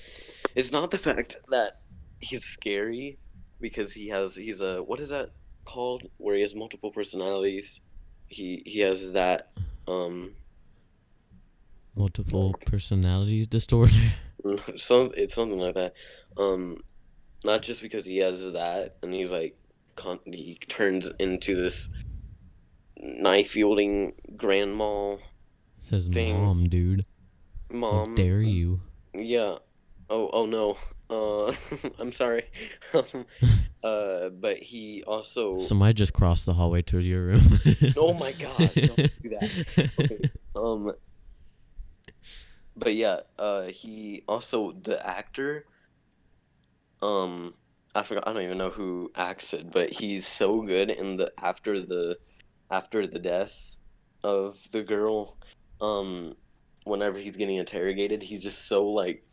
[0.55, 1.81] It's not the fact that
[2.21, 3.19] he's scary
[3.61, 5.31] because he has he's a what is that
[5.65, 7.81] called where he has multiple personalities.
[8.27, 9.51] He he has that
[9.87, 10.35] um
[11.97, 13.93] Multiple personalities disorder.
[14.77, 15.95] some it's something like that.
[16.37, 16.83] Um,
[17.45, 19.57] not just because he has that and he's like
[19.97, 21.89] con- he turns into this
[22.97, 25.17] knife wielding grandma
[25.85, 26.43] Says Thing.
[26.43, 27.05] mom, dude.
[27.71, 28.09] mom.
[28.09, 28.81] How dare you?
[29.13, 29.57] Yeah.
[30.09, 30.79] Oh, oh no.
[31.11, 31.53] Uh,
[31.99, 32.45] I'm sorry.
[32.95, 33.27] Um,
[33.83, 35.59] uh, but he also.
[35.59, 37.43] Somebody just crossed the hallway to your room.
[37.99, 38.57] Oh my God!
[38.57, 39.95] Don't do that.
[40.01, 40.31] Okay.
[40.57, 40.93] Um.
[42.75, 45.67] But yeah, uh, he also the actor.
[47.03, 47.53] Um,
[47.95, 48.27] I forgot.
[48.27, 52.17] I don't even know who acts it, but he's so good in the after the,
[52.71, 53.77] after the death,
[54.23, 55.37] of the girl.
[55.85, 56.37] Um,
[56.85, 59.25] whenever he's getting interrogated, he's just so like.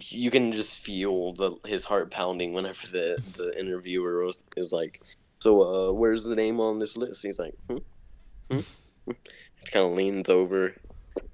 [0.00, 5.00] You can just feel the his heart pounding whenever the the interviewer was is like,
[5.38, 7.22] so uh, where's the name on this list?
[7.22, 7.76] he's like, hmm,
[8.50, 8.60] hmm.
[9.70, 10.74] Kind of leans over.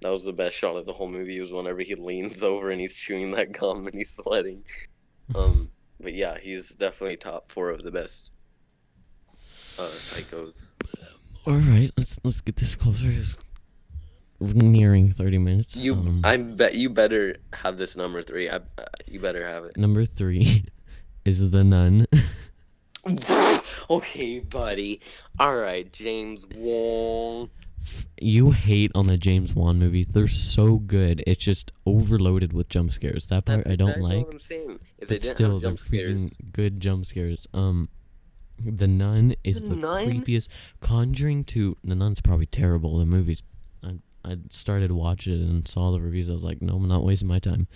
[0.02, 1.40] That was the best shot of the whole movie.
[1.40, 4.64] Was whenever he leans over and he's chewing that gum and he's sweating.
[5.34, 8.32] Um, but yeah, he's definitely top four of the best
[9.78, 10.70] uh, psychos.
[11.46, 13.10] All right, let's let's get this closer.
[14.40, 15.76] Nearing thirty minutes.
[15.76, 18.48] You, Um, I bet you better have this number three.
[18.48, 18.60] I, uh,
[19.06, 19.76] you better have it.
[19.76, 20.64] number three
[21.26, 22.06] is the Nun.
[23.90, 25.00] okay, buddy.
[25.38, 27.50] All right, James Wan.
[28.20, 30.08] You hate on the James Wan movies.
[30.08, 31.22] They're so good.
[31.26, 33.26] It's just overloaded with jump scares.
[33.28, 34.26] That part That's I don't exactly like.
[34.26, 34.80] What I'm saying.
[34.98, 37.46] If they But didn't still, they're scares, freaking good jump scares.
[37.54, 37.88] Um,
[38.58, 40.04] the Nun is The the, Nun?
[40.04, 40.48] creepiest.
[40.80, 41.76] Conjuring two.
[41.82, 42.98] The Nun's probably terrible.
[42.98, 43.42] The movies.
[44.24, 46.28] I started watching it and saw the reviews.
[46.28, 47.66] I was like, no, I'm not wasting my time.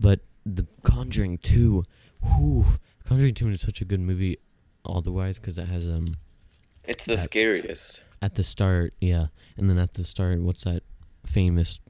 [0.00, 1.84] But the Conjuring two,
[2.22, 2.64] whew,
[3.06, 4.38] Conjuring two is such a good movie.
[4.86, 6.06] Otherwise, because it has um
[6.84, 8.02] it's the that- scariest.
[8.20, 10.82] at the start, yeah, and then at the start, what's that
[11.26, 11.80] famous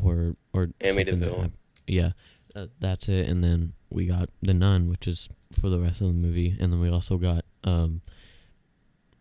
[0.00, 1.50] horror or Amityville.
[1.88, 2.10] yeah,
[2.54, 3.28] uh, that's it.
[3.28, 5.28] And then we got the Nun, which is
[5.58, 8.02] for the rest of the movie, and then we also got um,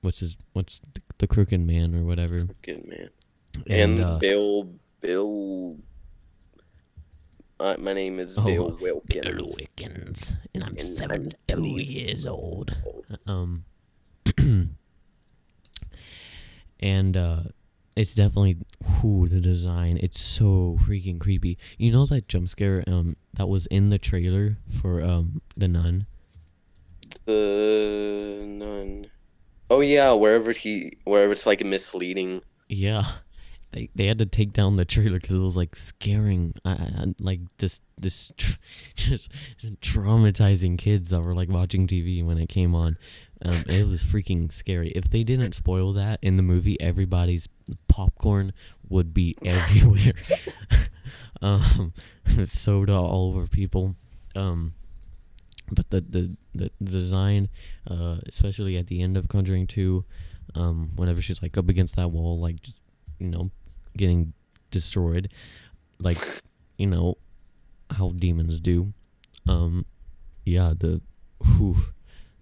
[0.02, 3.10] what's his what's the, the Crooked Man or whatever, Good man.
[3.68, 4.70] And, And, uh, Bill
[5.02, 5.78] Bill.
[7.60, 9.26] Uh, my name is Oh, Bill Wilkins.
[9.26, 11.84] Bill Wickens, and I'm And I'm seventy-two 70.
[11.84, 12.76] years old.
[13.26, 13.64] Um,
[16.80, 17.40] and uh,
[17.96, 18.58] it's definitely
[19.00, 19.98] who the design.
[20.02, 21.58] It's so freaking creepy.
[21.78, 26.08] You know that jump scare um that was in the trailer for um the nun.
[27.26, 29.08] The nun.
[29.70, 32.42] Oh yeah, wherever he, wherever it's like misleading.
[32.68, 33.06] Yeah,
[33.76, 37.06] they they had to take down the trailer because it was like scaring, I, I,
[37.20, 38.32] like just this
[38.96, 39.32] just
[39.82, 42.96] traumatizing kids that were like watching TV when it came on.
[43.44, 44.94] Um, it was freaking scary.
[44.96, 47.50] If they didn't spoil that in the movie, everybody's
[47.90, 48.54] popcorn
[48.88, 50.14] would be everywhere.
[51.42, 51.92] um,
[52.46, 53.98] soda all over people.
[54.38, 54.74] Um,
[55.70, 57.50] but the the the design,
[57.92, 60.06] uh, especially at the end of Conjuring Two,
[60.56, 62.78] um, whenever she's like up against that wall, like just,
[63.20, 63.52] you know,
[63.98, 64.34] getting
[64.72, 65.32] destroyed,
[66.00, 66.18] like
[66.78, 67.18] you know,
[67.92, 68.94] how demons do.
[69.48, 69.86] Um,
[70.46, 71.02] yeah, the
[71.44, 71.78] whew,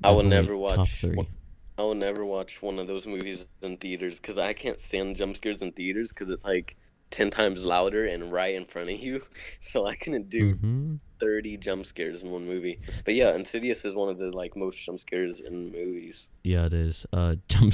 [0.04, 1.04] I will never watch.
[1.04, 1.28] one-
[1.78, 5.36] I will never watch one of those movies in theaters because I can't stand jump
[5.36, 6.78] scares in theaters because it's like
[7.10, 9.22] ten times louder and right in front of you.
[9.60, 10.96] So I couldn't do Mm-hmm.
[11.20, 12.80] thirty jump scares in one movie.
[13.06, 16.30] But yeah, Insidious is one of the like most jump scares in movies.
[16.44, 17.06] Yeah, it is.
[17.12, 17.74] Uh, jump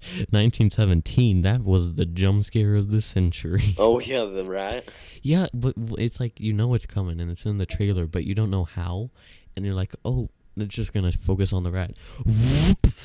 [0.00, 1.42] 1917.
[1.42, 3.62] That was the jump scare of the century.
[3.78, 4.88] Oh yeah, the rat.
[5.22, 8.34] yeah, but it's like you know it's coming and it's in the trailer, but you
[8.34, 9.10] don't know how,
[9.54, 11.92] and you're like, oh, they're just gonna focus on the rat.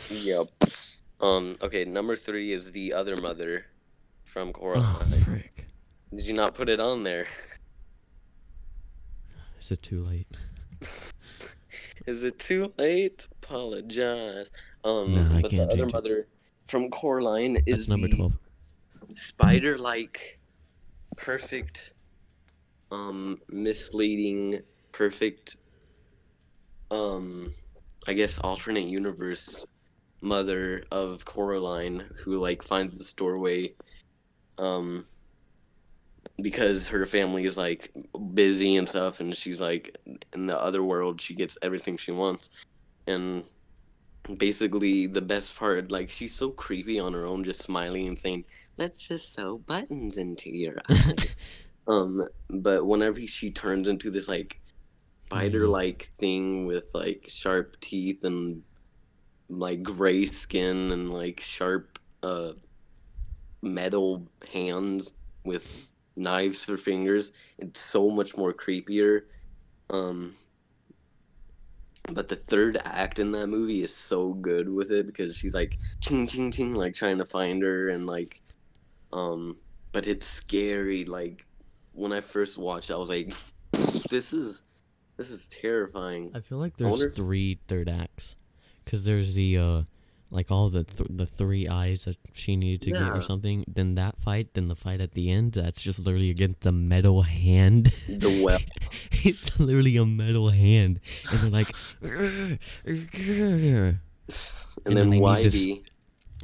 [0.10, 0.48] Yep.
[1.20, 1.58] Um.
[1.62, 1.86] Okay.
[1.86, 3.66] Number three is the other mother
[4.24, 4.86] from Coraline.
[4.86, 5.68] Oh, frick!
[6.16, 7.28] Did you not put it on there?
[9.60, 10.28] Is it too late?
[12.08, 13.28] Is it too late?
[13.44, 14.50] Apologize.
[14.84, 16.28] Um, I but can't the other change it.
[16.72, 18.40] From Coraline is That's number the twelve.
[19.16, 20.40] spider-like,
[21.18, 21.92] perfect,
[22.92, 24.62] um, misleading,
[24.94, 25.58] perfect,
[26.90, 27.54] um,
[28.08, 29.66] I guess alternate universe
[30.22, 33.74] mother of Coraline who like finds this doorway,
[34.58, 35.06] um,
[36.42, 37.92] because her family is like
[38.34, 39.98] busy and stuff, and she's like
[40.34, 42.50] in the other world she gets everything she wants,
[43.08, 43.44] and
[44.38, 48.46] basically the best part like she's so creepy on her own just smiling and saying
[48.78, 51.40] let's just sew buttons into your eyes.
[51.88, 54.60] Um but whenever she turns into this like
[55.26, 58.62] spider like thing with like sharp teeth and
[59.50, 62.52] like gray skin and like sharp uh
[63.64, 65.12] metal hands
[65.44, 69.22] with knives for fingers it's so much more creepier.
[69.90, 70.36] Um
[72.12, 75.78] but the third act in that movie is so good with it because she's like
[76.02, 78.42] ching ching ching like trying to find her and like
[79.14, 79.58] um
[79.94, 81.46] but it's scary like
[81.94, 83.34] when i first watched it, i was like
[84.10, 84.64] this is
[85.18, 86.32] this is terrifying.
[86.34, 88.36] I feel like I there's wonder- three third acts,
[88.88, 89.82] cause there's the uh,
[90.32, 93.66] like all the th- the three eyes that she needed to get or something.
[93.68, 95.54] Then that fight, then the fight at the end.
[95.54, 97.88] That's just literally against the metal hand.
[98.08, 98.60] the well
[99.12, 101.00] it's literally a metal hand,
[101.32, 101.70] and they're like,
[102.02, 104.00] and, and
[104.86, 105.68] then, then they need this-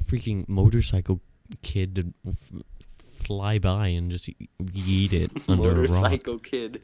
[0.06, 1.22] freaking motorcycle
[1.62, 2.52] kid to f-
[3.00, 5.90] fly by and just eat it under a rock.
[5.90, 6.82] motorcycle kid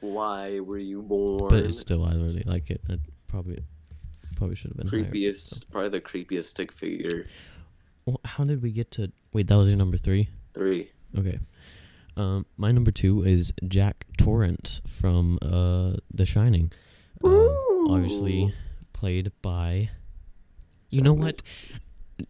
[0.00, 2.80] why were you born But still, I really like it.
[2.88, 3.58] That probably
[4.40, 5.04] probably should have been higher.
[5.04, 7.26] creepiest probably the creepiest stick figure
[8.06, 9.12] Well, how did we get to?
[9.34, 10.30] Wait, that was your number three.
[10.54, 11.38] three Okay.
[12.16, 16.72] Um, my number two is Jack Torrance from uh The Shining.
[17.22, 18.54] Um, obviously
[18.94, 19.90] played by.
[20.88, 21.42] You know what?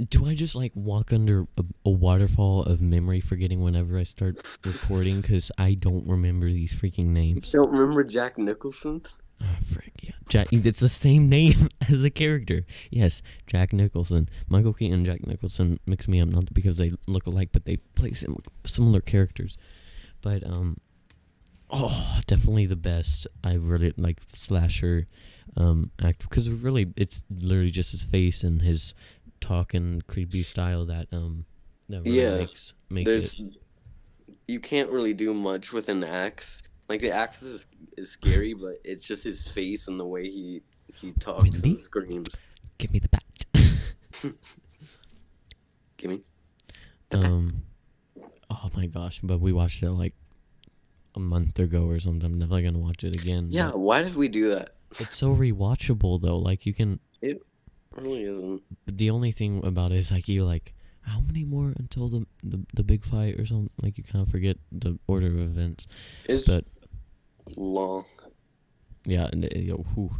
[0.08, 4.36] Do I just like walk under a, a waterfall of memory, forgetting whenever I start
[4.66, 5.20] recording?
[5.20, 7.50] Because I don't remember these freaking names.
[7.52, 9.02] don't remember jack nicholson
[9.42, 10.10] Oh, frick, yeah.
[10.28, 11.54] Jack, it's the same name
[11.90, 12.64] as a character.
[12.90, 14.28] Yes, Jack Nicholson.
[14.48, 17.76] Michael Keaton and Jack Nicholson mix me up, not because they look alike, but they
[17.76, 19.56] play sim- similar characters.
[20.22, 20.76] But, um,
[21.70, 23.26] oh, definitely the best.
[23.42, 25.06] I really like slasher
[25.56, 28.94] um, actor because really it's literally just his face and his
[29.40, 31.46] talk and creepy style that um
[31.88, 33.54] that really Yeah, makes make there's it.
[34.46, 37.66] you can't really do much with an axe like the axe is,
[37.96, 40.62] is scary but it's just his face and the way he
[40.94, 41.70] he talks Wendy?
[41.70, 42.28] and screams
[42.76, 43.24] Give me the bat.
[45.96, 46.22] gimme
[47.12, 47.62] Um,
[48.50, 49.20] oh my gosh!
[49.22, 50.14] But we watched it like
[51.14, 52.24] a month ago or something.
[52.24, 53.48] I'm never gonna watch it again.
[53.50, 56.38] yeah why did we do that it's so rewatchable though.
[56.38, 57.00] Like you can.
[57.22, 57.42] It
[57.94, 62.08] really isn't The only thing about it is like you like how many more until
[62.08, 63.70] the the, the big fight or something.
[63.80, 65.86] Like you kind of forget the order of events.
[66.24, 66.64] it's But
[67.56, 68.04] long
[69.06, 70.10] yeah, and it, yo, whew.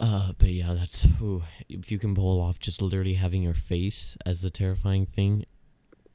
[0.00, 4.16] Uh, but yeah, that's ooh, if you can pull off just literally having your face
[4.26, 5.44] as the terrifying thing.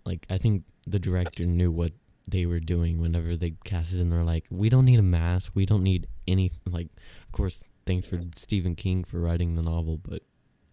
[0.05, 1.91] Like I think the director knew what
[2.29, 5.53] they were doing whenever they cast it, and they're like, we don't need a mask,
[5.55, 6.51] we don't need any.
[6.65, 6.89] Like,
[7.23, 10.23] of course, thanks for Stephen King for writing the novel, but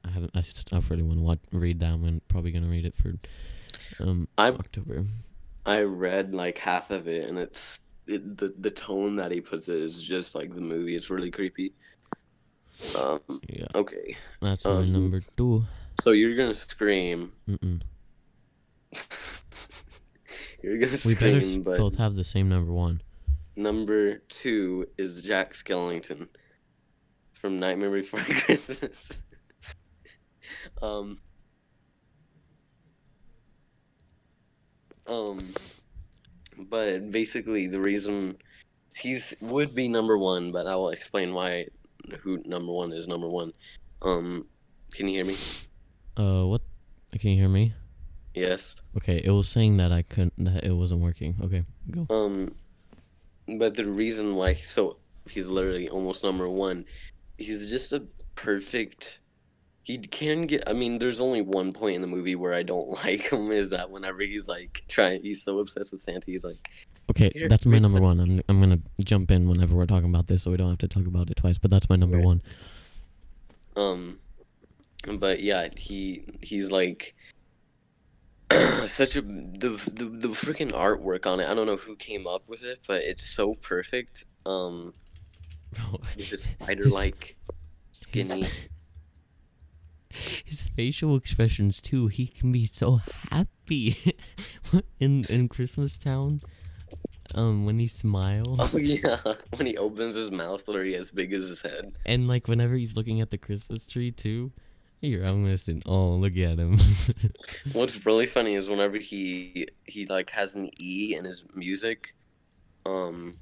[0.05, 0.33] I haven't.
[0.35, 1.93] I, just, I really want to watch, read that.
[1.93, 3.15] I'm probably gonna read it for
[4.01, 5.05] um I'm October.
[5.65, 9.69] I read like half of it, and it's it, the the tone that he puts
[9.69, 10.95] it is just like the movie.
[10.97, 11.75] It's really creepy.
[13.01, 13.21] Um.
[13.49, 14.17] Yeah, Okay.
[14.41, 15.65] that's my Um, number two.
[16.01, 17.33] So you're gonna scream.
[17.49, 17.81] Mm-mm.
[20.63, 23.01] you're gonna We better scream, but both have the same number one.
[23.57, 26.29] number two is Jack Skellington
[27.33, 29.21] from Nightmare Before Christmas.
[30.83, 31.19] um.
[35.07, 35.39] Um.
[36.69, 38.37] But basically, the reason
[38.95, 41.67] he's would be number one, but I will explain why
[42.21, 43.53] who number one is number one.
[44.03, 44.47] Um,
[44.93, 45.35] can you hear me?
[46.17, 46.63] Uh, what?
[47.19, 47.75] Can you hear me?
[48.35, 48.77] Yes.
[48.97, 51.37] Okay, it was saying that I couldn't, that it wasn't working.
[51.43, 52.07] Okay, go.
[52.11, 52.55] Um,
[53.59, 54.99] but the reason why so
[55.31, 56.85] he's literally almost number one,
[57.39, 58.03] he's just a
[58.35, 59.21] perfect.
[59.87, 60.65] He can get.
[60.69, 63.53] I mean, there's only one point in the movie where I don't like him.
[63.53, 66.27] Is that whenever he's like trying, he's so obsessed with Santa.
[66.27, 66.57] He's like,
[67.09, 68.19] Okay, that's my number one.
[68.19, 70.89] I'm I'm gonna jump in whenever we're talking about this, so we don't have to
[70.89, 71.57] talk about it twice.
[71.57, 72.27] But that's my number Okay.
[72.27, 72.43] one.
[73.77, 74.19] um,
[75.21, 77.15] but yeah, he he's like
[78.87, 81.49] such a the the the freaking artwork on it.
[81.49, 84.25] I don't know who came up with it, but it's so perfect.
[84.45, 84.95] Um,
[86.17, 87.37] with the spider like
[87.93, 88.29] skinny.
[88.39, 88.69] His,
[90.45, 92.07] his facial expressions too.
[92.09, 93.01] He can be so
[93.31, 93.97] happy
[95.01, 96.41] in in Christmas Town.
[97.35, 99.19] Um, when he smiles Oh yeah,
[99.57, 101.93] when he opens his mouth, literally as big as his head.
[102.07, 104.53] and like whenever he's looking at the Christmas tree too.
[105.03, 105.83] Here, I'm listening.
[105.85, 106.79] Oh, look at him.
[107.75, 112.15] What's really funny is whenever he he like has an E in his music,
[112.87, 113.35] um,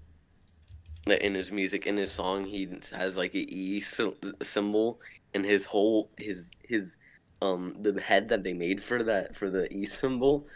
[1.07, 4.99] in his music in his song he has like a E sy- symbol,
[5.35, 6.97] and his whole his his
[7.43, 10.47] um the head that they made for that for the E symbol.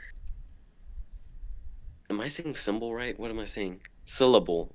[2.11, 3.19] Am I saying symbol right?
[3.19, 3.83] What am I saying?
[4.05, 4.75] Syllable.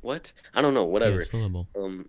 [0.00, 0.32] What?
[0.54, 0.86] I don't know.
[0.86, 1.22] Yeah, Whatever.
[1.22, 1.68] syllable.
[1.80, 2.08] Um,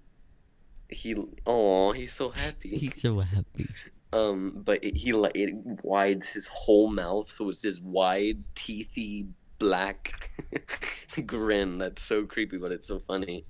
[0.90, 1.16] he
[1.46, 2.78] oh he's so happy.
[2.78, 3.68] He's so happy.
[4.12, 5.54] Um, but it, he like it
[5.84, 9.28] wides his whole mouth, so it's this wide, teethy,
[9.60, 10.32] black
[11.28, 13.46] grin that's so creepy, but it's so funny.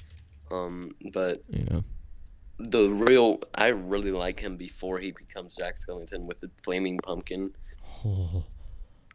[0.51, 1.80] Um, but Yeah.
[2.60, 7.53] The real, I really like him before he becomes Jack Skellington with the flaming pumpkin.
[8.05, 8.43] Oh.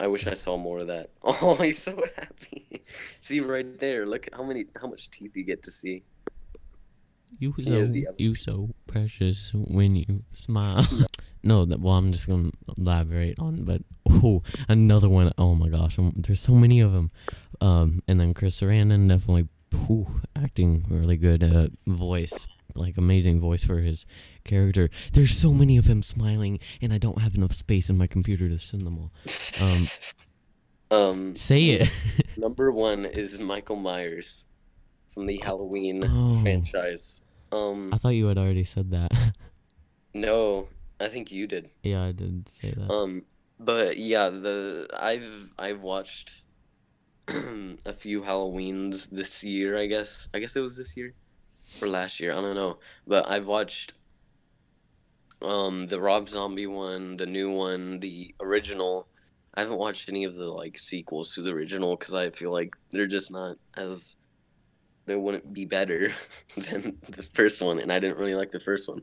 [0.01, 1.11] I wish I saw more of that.
[1.23, 2.83] Oh, he's so happy.
[3.21, 4.07] see right there.
[4.07, 6.03] Look how many, how much teeth you get to see.
[7.39, 10.87] You so you so precious when you smile.
[11.43, 15.33] no, that, well, I'm just gonna elaborate on, but oh, another one.
[15.37, 17.11] Oh my gosh, um, there's so many of them.
[17.61, 19.49] Um, and then Chris Sarandon definitely
[19.87, 21.43] whew, acting really good.
[21.43, 24.07] Uh, voice, like amazing voice for his
[24.45, 24.89] character.
[25.13, 28.49] There's so many of him smiling, and I don't have enough space in my computer
[28.49, 29.11] to send them all.
[29.63, 29.87] Um,
[30.91, 31.89] Um, say it.
[32.37, 34.45] number one is Michael Myers
[35.09, 36.41] from the Halloween Oh.
[36.43, 37.23] franchise.
[37.51, 39.11] Um, I thought you had already said that.
[40.15, 40.69] no,
[41.01, 41.71] I think you did.
[41.83, 42.91] yeah, I did say that.
[42.93, 43.23] Um,
[43.59, 46.43] but yeah, the I've I've watched
[47.29, 49.77] a few Halloweens this year.
[49.79, 51.15] I guess I guess it was this year
[51.83, 52.33] or last year.
[52.33, 53.93] I don't know, but I've watched
[55.43, 59.09] um the Rob Zombie one, the new one, the original.
[59.55, 62.75] I haven't watched any of the like sequels to the original because I feel like
[62.91, 64.17] they're just not as
[65.07, 66.11] they wouldn't be better
[66.57, 69.03] than the first one, and I didn't really like the first one.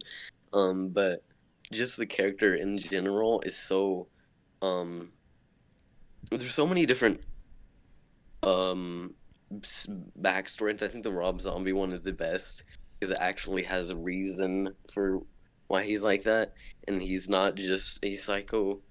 [0.53, 1.23] Um, but
[1.71, 4.07] just the character in general is so
[4.61, 5.11] um
[6.29, 7.21] there's so many different
[8.43, 9.13] um
[10.19, 10.81] backstories.
[10.81, 12.63] I think the Rob Zombie one is the best
[12.99, 15.21] because it actually has a reason for
[15.67, 16.53] why he's like that,
[16.87, 18.81] and he's not just a psycho.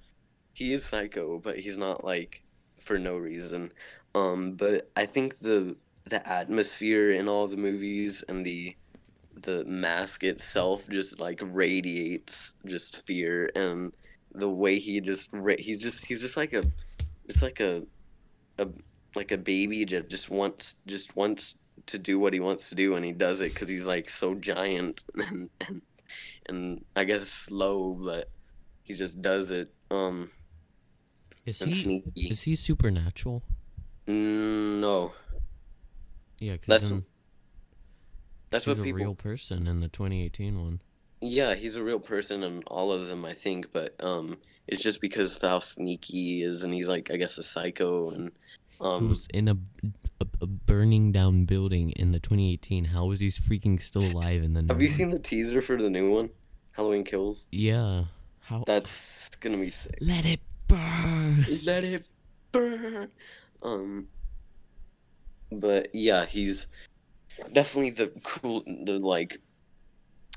[0.53, 2.43] He is psycho, but he's not like
[2.79, 3.73] for no reason.
[4.15, 8.77] Um, but I think the the atmosphere in all the movies and the
[9.35, 13.95] the mask itself just like radiates just fear and
[14.35, 16.65] the way he just ra- he's just he's just like a
[17.27, 17.83] it's like a
[18.59, 18.67] a
[19.15, 21.55] like a baby that just wants just wants
[21.87, 24.35] to do what he wants to do and he does it because he's like so
[24.35, 25.83] giant and, and
[26.47, 28.29] and I guess slow but
[28.83, 30.31] he just does it um
[31.47, 33.43] Is he sneaky is he supernatural?
[34.07, 35.13] Mm, no
[36.39, 37.05] Yeah, 'cause That's- then-
[38.51, 40.81] That's He's what a real person in the 2018 one.
[41.21, 43.73] Yeah, he's a real person in all of them, I think.
[43.73, 47.39] But um, it's just because of how sneaky he is, and he's like, I guess,
[47.39, 48.33] a psycho, and
[48.81, 49.57] um, Who's in a,
[50.21, 52.87] a, a burning down building in the 2018?
[52.87, 54.65] How is he freaking still alive in the?
[54.69, 54.97] have you one?
[54.97, 56.31] seen the teaser for the new one,
[56.73, 57.47] Halloween Kills?
[57.51, 58.05] Yeah.
[58.41, 58.65] How?
[58.67, 59.99] That's gonna be sick.
[60.01, 61.47] Let it burn.
[61.65, 62.07] Let it
[62.51, 63.11] burn.
[63.63, 64.09] Um,
[65.53, 66.67] but yeah, he's
[67.53, 68.63] definitely the cool.
[68.67, 69.37] The like,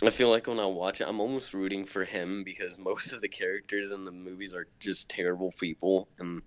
[0.04, 3.22] I feel like when I watch it, I'm almost rooting for him because most of
[3.22, 6.42] the characters in the movies are just terrible people, and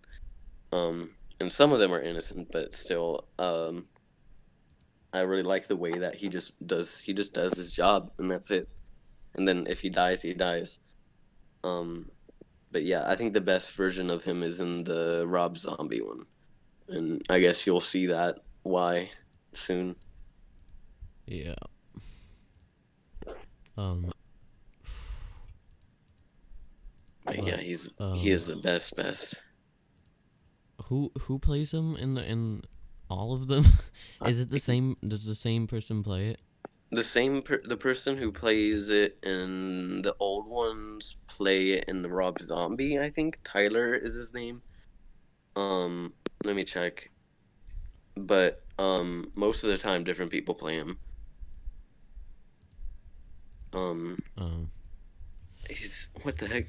[0.73, 1.11] um,
[1.41, 3.87] and some of them are innocent, but still, um,
[5.13, 7.01] I really like the way that he just does.
[7.01, 8.69] He just does his job, and that's it.
[9.35, 10.79] And then if he dies, he dies.
[11.63, 12.11] Um,
[12.71, 16.27] but yeah, I think the best version of him is in the Rob Zombie one,
[16.89, 19.11] and I guess you'll see that why
[19.53, 19.97] soon.
[21.27, 21.55] Yeah.
[23.77, 24.13] Um.
[27.25, 29.41] But yeah, he's um, he is the best, best.
[30.89, 32.63] Who who plays him in the in
[33.09, 33.65] all of them?
[34.27, 34.97] Is it the same?
[35.07, 36.41] Does the same person play it?
[36.93, 42.03] The same per- the person who plays it in the old ones play it in
[42.03, 42.99] the Rob Zombie.
[42.99, 44.63] I think Tyler is his name.
[45.57, 46.13] Um,
[46.45, 47.11] let me check.
[48.17, 50.99] But um, most of the time, different people play him.
[53.73, 54.71] Um, Um.
[55.69, 56.67] he's what the heck?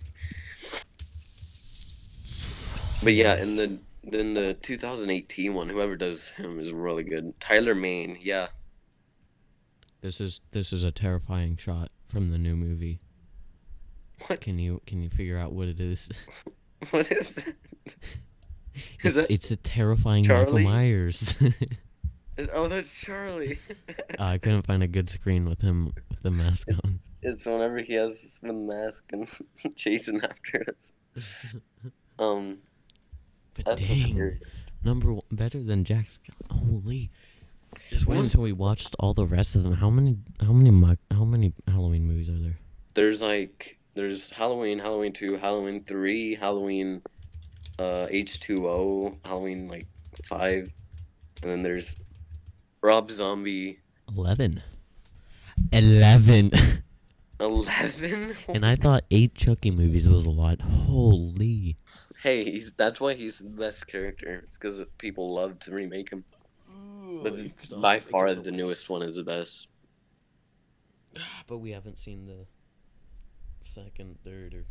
[3.03, 3.80] But yeah, in the
[4.14, 7.39] in the 2018 one, whoever does him is really good.
[7.39, 8.47] Tyler Mane, yeah.
[10.01, 12.99] This is this is a terrifying shot from the new movie.
[14.28, 14.41] What?
[14.41, 16.10] Can you can you figure out what it is?
[16.91, 17.55] What is that?
[19.03, 20.45] It's, that it's a terrifying Charlie?
[20.45, 21.41] Michael Myers.
[22.38, 23.58] is, oh, that's Charlie.
[24.20, 26.80] I couldn't find a good screen with him with the mask on.
[26.84, 29.28] it's, it's whenever he has the mask and
[29.76, 30.91] chasing after us.
[32.20, 32.60] Um,
[33.58, 34.39] But that's dang,
[34.84, 36.36] number one, better than Jack Scott.
[36.51, 37.10] Holy!
[37.89, 39.74] Just wait until we watched all the rest of them.
[39.74, 40.18] How many?
[40.41, 40.97] How many?
[41.12, 42.58] How many Halloween movies are there?
[42.93, 47.01] There's like there's Halloween, Halloween two, Halloween three, Halloween,
[47.80, 49.88] uh, H two O, Halloween like
[50.24, 50.72] five,
[51.41, 51.95] and then there's
[52.82, 53.80] Rob Zombie
[54.16, 54.62] Eleven.
[55.72, 56.51] Eleven.
[57.40, 58.36] eleven.
[58.48, 60.62] and I thought eight Chucky movies was a lot.
[60.62, 61.76] Holy!
[62.24, 64.44] hey, he's that's why he's the best character.
[64.46, 66.26] It's because people love to remake him.
[67.24, 69.70] But by far the newest one is the best.
[71.18, 72.46] Ah, but we haven't seen the
[73.62, 74.66] second, third, or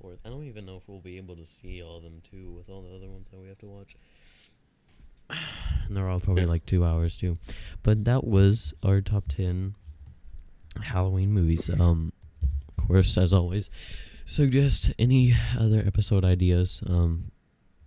[0.00, 0.20] fourth.
[0.24, 2.68] I don't even know if we'll be able to see all of them too with
[2.68, 3.96] all the other ones that we have to watch.
[5.86, 7.36] And they're all probably like two hours too.
[7.84, 9.76] But that was our top ten
[10.82, 11.70] Halloween movies.
[11.70, 12.12] Um,
[12.78, 13.70] of course, as always,
[14.24, 16.82] suggest any other episode ideas.
[16.88, 17.30] Um,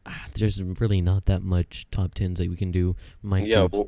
[0.05, 2.95] ah, there's really not that much top tens that we can do.
[3.21, 3.87] Might Yeah, do well,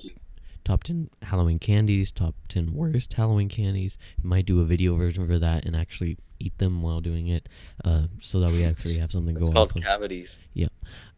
[0.63, 3.97] top 10 Halloween candies, top 10 worst Halloween candies.
[4.21, 7.47] Might do a video version for that and actually eat them while doing it
[7.85, 9.81] uh, so that we actually have something to it's called of.
[9.83, 10.37] cavities.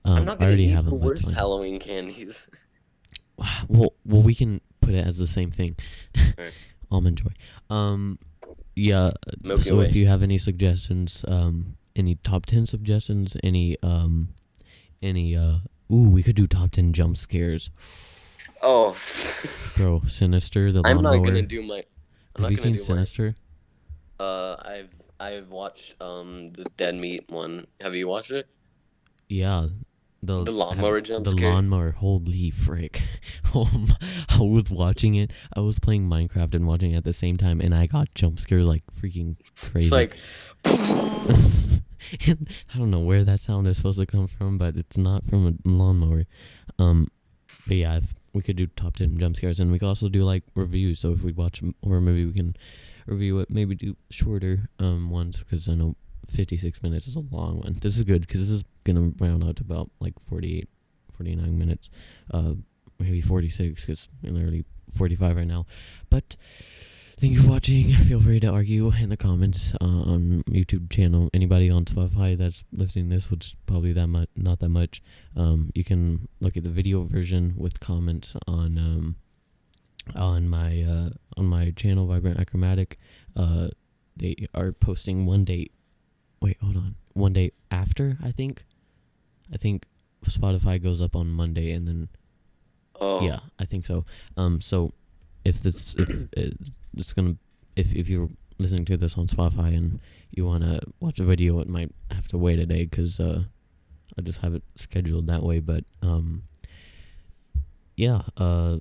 [0.05, 0.99] Um, I'm not gonna already eat have the them.
[0.99, 1.33] worst fine.
[1.35, 2.45] Halloween candies.
[3.67, 5.75] Well, well, we can put it as the same thing.
[6.93, 7.31] Almond joy.
[7.75, 8.19] Um,
[8.75, 9.11] yeah.
[9.41, 9.85] Milky so Way.
[9.85, 14.29] if you have any suggestions, um, any top 10 suggestions, any, um,
[15.01, 15.57] any, uh,
[15.91, 17.69] ooh, we could do top 10 jump scares.
[18.61, 18.95] Oh,
[19.77, 21.83] Bro, Sinister, the I'm not gonna do my.
[22.35, 23.35] I'm have not you seen do my- Sinister?
[24.19, 24.89] Uh, I've
[25.19, 27.67] I've watched um the Dead Meat one.
[27.81, 28.47] Have you watched it?
[29.27, 29.67] Yeah.
[30.25, 33.01] The, The lawnmower jump The lawnmower, holy frick.
[33.55, 33.85] Um,
[34.29, 35.29] I was watching it.
[35.55, 38.39] I was playing Minecraft and watching it at the same time, and I got jump
[38.39, 39.85] scared like freaking crazy.
[39.85, 40.17] It's like
[42.27, 45.23] and I don't know where that sound is supposed to come from, but it's not
[45.25, 46.23] from a lawnmower.
[46.79, 47.09] Um,
[47.67, 50.23] but yeah, if we could do top ten jump scares, and we could also do
[50.23, 50.99] like reviews.
[50.99, 52.55] So if we watch a horror movie, we can
[53.05, 53.51] review it.
[53.51, 55.95] Maybe do shorter um ones because I know
[56.27, 57.75] fifty six minutes is a long one.
[57.79, 60.69] This is good because this is gonna round out to about like 48,
[61.17, 61.89] 49 minutes.
[62.31, 62.53] Uh,
[62.99, 65.65] maybe forty six because we're literally forty five right now.
[66.09, 66.35] But
[67.23, 67.85] Thank you for watching.
[67.93, 71.29] Feel free to argue in the comments uh, on YouTube channel.
[71.33, 75.01] Anybody on Spotify that's listening to this, which is probably that much, not that much.
[75.35, 79.15] Um, you can look at the video version with comments on um,
[80.15, 82.95] on my uh, on my channel, Vibrant Achromatic.
[83.37, 83.69] Uh,
[84.17, 85.71] they are posting one date.
[86.41, 86.95] Wait, hold on.
[87.13, 88.65] One day after, I think.
[89.51, 89.87] I think
[90.25, 92.09] Spotify goes up on Monday, and then
[92.99, 94.05] oh yeah, I think so.
[94.37, 94.93] Um, so
[95.43, 97.35] if this if it's, gonna
[97.75, 98.29] if if you're
[98.59, 99.99] listening to this on Spotify and
[100.31, 103.43] you wanna watch a video, it might have to wait a day because uh,
[104.17, 105.59] I just have it scheduled that way.
[105.59, 106.43] But um,
[107.95, 108.21] yeah.
[108.37, 108.77] Uh,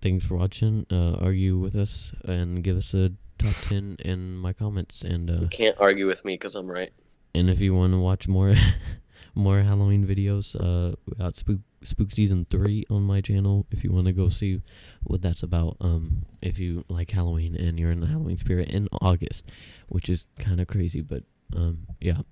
[0.00, 0.86] thanks for watching.
[0.90, 5.40] Uh, argue with us and give us a top ten in my comments and uh.
[5.40, 6.92] You can't argue with me because I'm right.
[7.34, 8.54] And if you want to watch more
[9.34, 13.66] more Halloween videos, uh, we got Spook Spook season three on my channel.
[13.70, 14.62] If you want to go see
[15.02, 18.88] what that's about, um, if you like Halloween and you're in the Halloween spirit in
[19.00, 19.50] August,
[19.88, 22.22] which is kind of crazy, but um, yeah.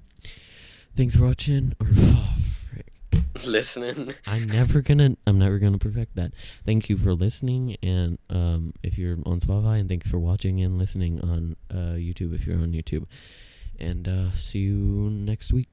[0.94, 1.72] Thanks for watching.
[1.80, 2.92] Or oh, frick.
[3.46, 4.14] Listening.
[4.26, 6.32] I'm never gonna I'm never gonna perfect that.
[6.66, 10.78] Thank you for listening and um if you're on Spotify and thanks for watching and
[10.78, 13.06] listening on uh YouTube if you're on YouTube.
[13.78, 15.72] And uh see you next week.